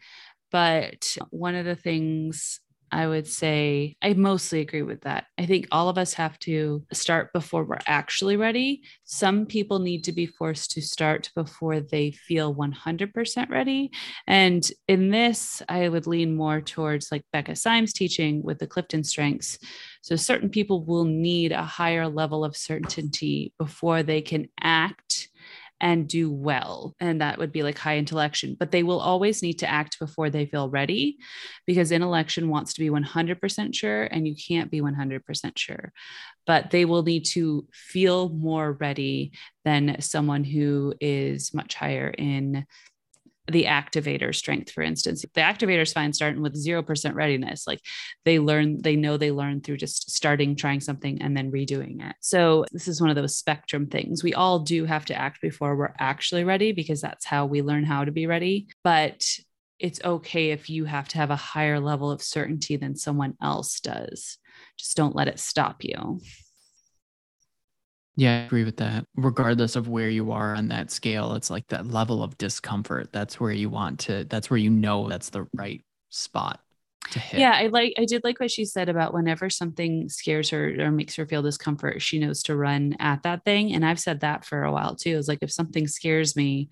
But 0.50 1.16
one 1.30 1.54
of 1.54 1.64
the 1.64 1.76
things 1.76 2.60
I 2.92 3.06
would 3.06 3.26
say 3.26 3.96
I 4.02 4.14
mostly 4.14 4.60
agree 4.60 4.82
with 4.82 5.02
that. 5.02 5.26
I 5.38 5.46
think 5.46 5.68
all 5.70 5.88
of 5.88 5.98
us 5.98 6.14
have 6.14 6.38
to 6.40 6.84
start 6.92 7.32
before 7.32 7.64
we're 7.64 7.78
actually 7.86 8.36
ready. 8.36 8.82
Some 9.04 9.46
people 9.46 9.78
need 9.78 10.04
to 10.04 10.12
be 10.12 10.26
forced 10.26 10.72
to 10.72 10.82
start 10.82 11.30
before 11.34 11.80
they 11.80 12.10
feel 12.10 12.54
100% 12.54 13.48
ready. 13.50 13.90
And 14.26 14.68
in 14.88 15.10
this, 15.10 15.62
I 15.68 15.88
would 15.88 16.06
lean 16.06 16.34
more 16.34 16.60
towards 16.60 17.12
like 17.12 17.24
Becca 17.32 17.56
Syme's 17.56 17.92
teaching 17.92 18.42
with 18.42 18.58
the 18.58 18.66
Clifton 18.66 19.04
strengths. 19.04 19.58
So 20.02 20.16
certain 20.16 20.48
people 20.48 20.84
will 20.84 21.04
need 21.04 21.52
a 21.52 21.62
higher 21.62 22.08
level 22.08 22.44
of 22.44 22.56
certainty 22.56 23.52
before 23.58 24.02
they 24.02 24.22
can 24.22 24.48
act 24.60 25.09
and 25.80 26.08
do 26.08 26.30
well. 26.30 26.94
And 27.00 27.20
that 27.20 27.38
would 27.38 27.52
be 27.52 27.62
like 27.62 27.78
high 27.78 27.94
intellection, 27.96 28.56
but 28.58 28.70
they 28.70 28.82
will 28.82 29.00
always 29.00 29.42
need 29.42 29.60
to 29.60 29.70
act 29.70 29.98
before 29.98 30.30
they 30.30 30.46
feel 30.46 30.68
ready 30.68 31.18
because 31.66 31.90
intellection 31.90 32.48
wants 32.48 32.74
to 32.74 32.80
be 32.80 32.90
100% 32.90 33.74
sure 33.74 34.04
and 34.04 34.26
you 34.28 34.34
can't 34.34 34.70
be 34.70 34.80
100% 34.80 35.52
sure. 35.56 35.92
But 36.46 36.70
they 36.70 36.84
will 36.84 37.02
need 37.02 37.24
to 37.26 37.66
feel 37.72 38.28
more 38.28 38.72
ready 38.72 39.32
than 39.64 40.00
someone 40.00 40.44
who 40.44 40.94
is 41.00 41.54
much 41.54 41.74
higher 41.74 42.08
in 42.08 42.66
the 43.50 43.64
activator 43.64 44.34
strength, 44.34 44.70
for 44.70 44.82
instance. 44.82 45.22
The 45.22 45.40
activator 45.40 45.82
is 45.82 45.92
fine 45.92 46.12
starting 46.12 46.42
with 46.42 46.54
0% 46.54 47.14
readiness. 47.14 47.66
Like 47.66 47.80
they 48.24 48.38
learn, 48.38 48.80
they 48.82 48.96
know 48.96 49.16
they 49.16 49.30
learn 49.30 49.60
through 49.60 49.78
just 49.78 50.10
starting, 50.10 50.56
trying 50.56 50.80
something, 50.80 51.20
and 51.20 51.36
then 51.36 51.52
redoing 51.52 52.08
it. 52.08 52.16
So 52.20 52.64
this 52.72 52.88
is 52.88 53.00
one 53.00 53.10
of 53.10 53.16
those 53.16 53.36
spectrum 53.36 53.86
things. 53.86 54.22
We 54.22 54.34
all 54.34 54.60
do 54.60 54.84
have 54.84 55.04
to 55.06 55.14
act 55.14 55.40
before 55.40 55.76
we're 55.76 55.94
actually 55.98 56.44
ready 56.44 56.72
because 56.72 57.00
that's 57.00 57.26
how 57.26 57.46
we 57.46 57.62
learn 57.62 57.84
how 57.84 58.04
to 58.04 58.12
be 58.12 58.26
ready. 58.26 58.68
But 58.84 59.26
it's 59.78 60.00
okay 60.04 60.50
if 60.50 60.68
you 60.68 60.84
have 60.84 61.08
to 61.08 61.18
have 61.18 61.30
a 61.30 61.36
higher 61.36 61.80
level 61.80 62.10
of 62.10 62.22
certainty 62.22 62.76
than 62.76 62.96
someone 62.96 63.34
else 63.42 63.80
does. 63.80 64.38
Just 64.76 64.96
don't 64.96 65.16
let 65.16 65.28
it 65.28 65.40
stop 65.40 65.82
you. 65.82 66.20
Yeah, 68.16 68.40
I 68.40 68.44
agree 68.44 68.64
with 68.64 68.76
that. 68.78 69.06
Regardless 69.16 69.76
of 69.76 69.88
where 69.88 70.10
you 70.10 70.32
are 70.32 70.54
on 70.54 70.68
that 70.68 70.90
scale, 70.90 71.34
it's 71.34 71.50
like 71.50 71.66
that 71.68 71.86
level 71.86 72.22
of 72.22 72.36
discomfort. 72.38 73.12
That's 73.12 73.40
where 73.40 73.52
you 73.52 73.70
want 73.70 74.00
to, 74.00 74.24
that's 74.24 74.50
where 74.50 74.58
you 74.58 74.70
know 74.70 75.08
that's 75.08 75.30
the 75.30 75.46
right 75.54 75.82
spot 76.10 76.60
to 77.12 77.18
hit. 77.18 77.40
Yeah, 77.40 77.52
I 77.52 77.68
like 77.68 77.94
I 77.98 78.04
did 78.04 78.22
like 78.24 78.40
what 78.40 78.50
she 78.50 78.64
said 78.64 78.88
about 78.88 79.14
whenever 79.14 79.48
something 79.48 80.08
scares 80.08 80.50
her 80.50 80.74
or 80.80 80.90
makes 80.90 81.16
her 81.16 81.26
feel 81.26 81.42
discomfort, 81.42 82.02
she 82.02 82.18
knows 82.18 82.42
to 82.44 82.56
run 82.56 82.96
at 82.98 83.22
that 83.22 83.44
thing. 83.44 83.72
And 83.72 83.84
I've 83.84 84.00
said 84.00 84.20
that 84.20 84.44
for 84.44 84.64
a 84.64 84.72
while 84.72 84.96
too. 84.96 85.16
It's 85.16 85.28
like 85.28 85.38
if 85.42 85.50
something 85.50 85.86
scares 85.86 86.36
me, 86.36 86.68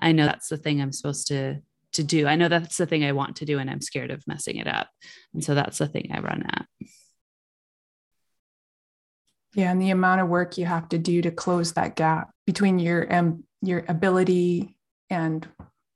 I 0.00 0.12
know 0.12 0.26
that's 0.26 0.48
the 0.48 0.56
thing 0.56 0.80
I'm 0.80 0.92
supposed 0.92 1.26
to 1.28 1.60
to 1.94 2.02
do. 2.02 2.26
I 2.26 2.36
know 2.36 2.48
that's 2.48 2.78
the 2.78 2.86
thing 2.86 3.04
I 3.04 3.12
want 3.12 3.36
to 3.36 3.44
do 3.44 3.58
and 3.58 3.68
I'm 3.68 3.82
scared 3.82 4.10
of 4.10 4.26
messing 4.26 4.56
it 4.56 4.66
up. 4.66 4.88
And 5.34 5.44
so 5.44 5.54
that's 5.54 5.78
the 5.78 5.88
thing 5.88 6.10
I 6.12 6.20
run 6.20 6.42
at. 6.46 6.66
Yeah, 9.54 9.70
and 9.70 9.80
the 9.80 9.90
amount 9.90 10.20
of 10.20 10.28
work 10.28 10.56
you 10.56 10.64
have 10.64 10.88
to 10.90 10.98
do 10.98 11.20
to 11.22 11.30
close 11.30 11.72
that 11.72 11.96
gap 11.96 12.30
between 12.46 12.78
your 12.78 13.12
um, 13.14 13.44
your 13.60 13.84
ability 13.88 14.76
and 15.10 15.46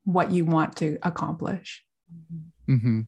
what 0.04 0.30
you 0.30 0.44
want 0.44 0.76
to 0.76 0.98
accomplish. 1.02 1.82
Mm-hmm. 2.68 3.02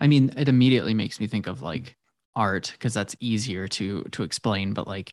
I 0.00 0.06
mean, 0.06 0.32
it 0.36 0.48
immediately 0.48 0.94
makes 0.94 1.18
me 1.18 1.26
think 1.26 1.46
of 1.46 1.62
like 1.62 1.96
art 2.36 2.70
because 2.72 2.94
that's 2.94 3.16
easier 3.20 3.66
to 3.68 4.04
to 4.12 4.22
explain. 4.22 4.74
But 4.74 4.86
like, 4.86 5.12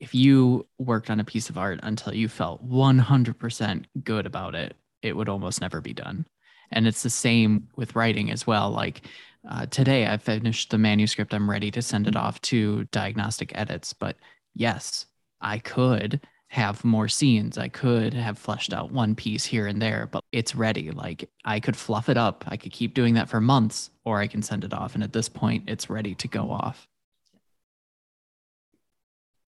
if 0.00 0.14
you 0.14 0.66
worked 0.78 1.10
on 1.10 1.20
a 1.20 1.24
piece 1.24 1.50
of 1.50 1.58
art 1.58 1.80
until 1.82 2.14
you 2.14 2.28
felt 2.28 2.66
100% 2.68 3.84
good 4.02 4.26
about 4.26 4.54
it, 4.54 4.74
it 5.02 5.16
would 5.16 5.28
almost 5.28 5.60
never 5.60 5.80
be 5.80 5.92
done. 5.92 6.26
And 6.72 6.86
it's 6.86 7.02
the 7.02 7.10
same 7.10 7.68
with 7.76 7.96
writing 7.96 8.30
as 8.30 8.46
well. 8.46 8.70
Like, 8.70 9.02
uh, 9.48 9.66
today 9.66 10.06
I 10.06 10.16
finished 10.16 10.70
the 10.70 10.78
manuscript. 10.78 11.34
I'm 11.34 11.50
ready 11.50 11.70
to 11.72 11.82
send 11.82 12.06
it 12.06 12.16
off 12.16 12.40
to 12.42 12.84
diagnostic 12.84 13.52
edits. 13.54 13.92
But 13.92 14.16
yes, 14.54 15.06
I 15.40 15.58
could 15.58 16.20
have 16.48 16.84
more 16.84 17.08
scenes. 17.08 17.56
I 17.56 17.68
could 17.68 18.12
have 18.14 18.38
fleshed 18.38 18.72
out 18.72 18.92
one 18.92 19.14
piece 19.14 19.44
here 19.44 19.66
and 19.66 19.80
there, 19.80 20.08
but 20.12 20.22
it's 20.32 20.54
ready. 20.54 20.90
Like 20.90 21.28
I 21.44 21.60
could 21.60 21.76
fluff 21.76 22.08
it 22.08 22.18
up. 22.18 22.44
I 22.46 22.56
could 22.56 22.72
keep 22.72 22.94
doing 22.94 23.14
that 23.14 23.28
for 23.28 23.40
months, 23.40 23.90
or 24.04 24.20
I 24.20 24.26
can 24.26 24.42
send 24.42 24.62
it 24.62 24.74
off. 24.74 24.94
And 24.94 25.02
at 25.02 25.12
this 25.12 25.28
point, 25.28 25.64
it's 25.66 25.88
ready 25.88 26.14
to 26.16 26.28
go 26.28 26.50
off. 26.50 26.86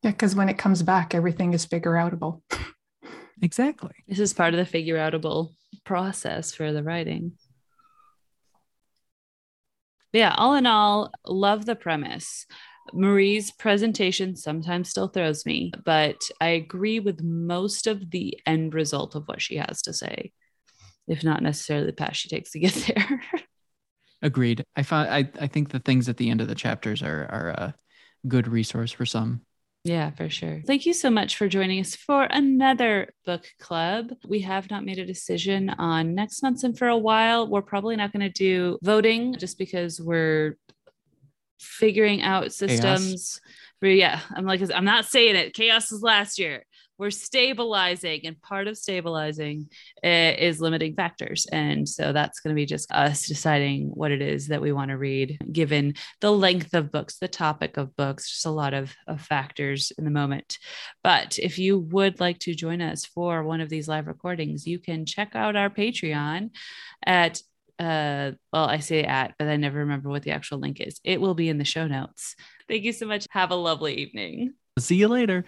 Yeah, 0.02 0.10
because 0.10 0.34
when 0.34 0.48
it 0.48 0.58
comes 0.58 0.82
back, 0.82 1.14
everything 1.14 1.54
is 1.54 1.64
figure 1.64 1.92
outable. 1.92 2.42
Exactly. 3.42 3.90
This 4.06 4.20
is 4.20 4.32
part 4.32 4.54
of 4.54 4.58
the 4.58 4.64
figure 4.64 4.96
outable 4.96 5.54
process 5.84 6.52
for 6.52 6.72
the 6.72 6.82
writing. 6.82 7.32
But 10.12 10.18
yeah, 10.18 10.34
all 10.36 10.54
in 10.54 10.66
all, 10.66 11.12
love 11.26 11.66
the 11.66 11.74
premise. 11.74 12.46
Marie's 12.92 13.50
presentation 13.50 14.36
sometimes 14.36 14.90
still 14.90 15.08
throws 15.08 15.46
me, 15.46 15.72
but 15.84 16.20
I 16.40 16.48
agree 16.48 17.00
with 17.00 17.22
most 17.22 17.86
of 17.86 18.10
the 18.10 18.38
end 18.46 18.74
result 18.74 19.14
of 19.14 19.26
what 19.26 19.40
she 19.40 19.56
has 19.56 19.82
to 19.82 19.92
say, 19.92 20.32
if 21.08 21.24
not 21.24 21.42
necessarily 21.42 21.86
the 21.86 21.92
path 21.92 22.16
she 22.16 22.28
takes 22.28 22.50
to 22.52 22.58
get 22.58 22.74
there. 22.94 23.22
Agreed. 24.22 24.64
I 24.76 24.82
find 24.82 25.10
I, 25.10 25.30
I 25.40 25.46
think 25.46 25.70
the 25.70 25.80
things 25.80 26.08
at 26.08 26.16
the 26.16 26.30
end 26.30 26.40
of 26.40 26.48
the 26.48 26.54
chapters 26.54 27.02
are 27.02 27.26
are 27.30 27.48
a 27.48 27.74
good 28.26 28.48
resource 28.48 28.92
for 28.92 29.04
some. 29.04 29.42
Yeah, 29.84 30.10
for 30.12 30.30
sure. 30.30 30.62
Thank 30.66 30.86
you 30.86 30.94
so 30.94 31.10
much 31.10 31.36
for 31.36 31.46
joining 31.46 31.78
us 31.78 31.94
for 31.94 32.24
another 32.24 33.12
book 33.26 33.44
club. 33.60 34.12
We 34.26 34.40
have 34.40 34.70
not 34.70 34.82
made 34.82 34.98
a 34.98 35.04
decision 35.04 35.68
on 35.68 36.14
next 36.14 36.42
month's, 36.42 36.64
and 36.64 36.76
for 36.76 36.88
a 36.88 36.96
while, 36.96 37.46
we're 37.46 37.60
probably 37.60 37.94
not 37.94 38.10
going 38.10 38.22
to 38.22 38.30
do 38.30 38.78
voting 38.82 39.34
just 39.36 39.58
because 39.58 40.00
we're 40.00 40.56
figuring 41.60 42.22
out 42.22 42.52
systems. 42.54 43.40
But 43.82 43.88
yeah, 43.88 44.20
I'm 44.34 44.46
like, 44.46 44.62
I'm 44.74 44.86
not 44.86 45.04
saying 45.04 45.36
it. 45.36 45.52
Chaos 45.52 45.92
was 45.92 46.02
last 46.02 46.38
year. 46.38 46.64
We're 46.98 47.10
stabilizing, 47.10 48.20
and 48.24 48.40
part 48.40 48.66
of 48.66 48.76
stabilizing 48.76 49.68
uh, 50.04 50.34
is 50.38 50.60
limiting 50.60 50.94
factors. 50.94 51.46
And 51.50 51.88
so 51.88 52.12
that's 52.12 52.40
going 52.40 52.54
to 52.54 52.60
be 52.60 52.66
just 52.66 52.90
us 52.92 53.26
deciding 53.26 53.88
what 53.88 54.12
it 54.12 54.22
is 54.22 54.48
that 54.48 54.62
we 54.62 54.72
want 54.72 54.90
to 54.90 54.98
read, 54.98 55.38
given 55.50 55.94
the 56.20 56.30
length 56.30 56.74
of 56.74 56.92
books, 56.92 57.18
the 57.18 57.28
topic 57.28 57.76
of 57.76 57.96
books, 57.96 58.30
just 58.30 58.46
a 58.46 58.50
lot 58.50 58.74
of, 58.74 58.94
of 59.06 59.20
factors 59.20 59.92
in 59.98 60.04
the 60.04 60.10
moment. 60.10 60.58
But 61.02 61.38
if 61.38 61.58
you 61.58 61.78
would 61.78 62.20
like 62.20 62.38
to 62.40 62.54
join 62.54 62.80
us 62.80 63.04
for 63.04 63.42
one 63.42 63.60
of 63.60 63.68
these 63.68 63.88
live 63.88 64.06
recordings, 64.06 64.66
you 64.66 64.78
can 64.78 65.06
check 65.06 65.34
out 65.34 65.56
our 65.56 65.70
Patreon 65.70 66.50
at 67.04 67.40
uh 67.80 68.30
well 68.52 68.66
i 68.66 68.78
say 68.78 69.02
at 69.02 69.34
but 69.36 69.48
i 69.48 69.56
never 69.56 69.80
remember 69.80 70.08
what 70.08 70.22
the 70.22 70.30
actual 70.30 70.58
link 70.58 70.80
is 70.80 71.00
it 71.02 71.20
will 71.20 71.34
be 71.34 71.48
in 71.48 71.58
the 71.58 71.64
show 71.64 71.88
notes 71.88 72.36
thank 72.68 72.84
you 72.84 72.92
so 72.92 73.04
much 73.04 73.26
have 73.32 73.50
a 73.50 73.56
lovely 73.56 73.94
evening 73.94 74.54
See 74.78 74.96
you 74.96 75.06
later. 75.06 75.44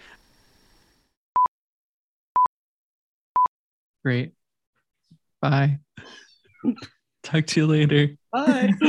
Great. 4.03 4.33
Bye. 5.41 5.79
Talk 7.23 7.45
to 7.47 7.59
you 7.59 7.67
later. 7.67 8.09
Bye. 8.31 8.71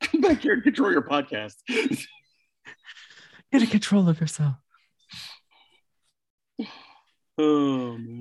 Come 0.00 0.20
back 0.20 0.42
here 0.42 0.54
and 0.54 0.62
control 0.62 0.92
your 0.92 1.02
podcast. 1.02 1.54
Get 3.52 3.62
a 3.62 3.66
control 3.66 4.08
of 4.08 4.20
yourself. 4.20 4.54
Oh, 7.36 7.98
man. 7.98 8.08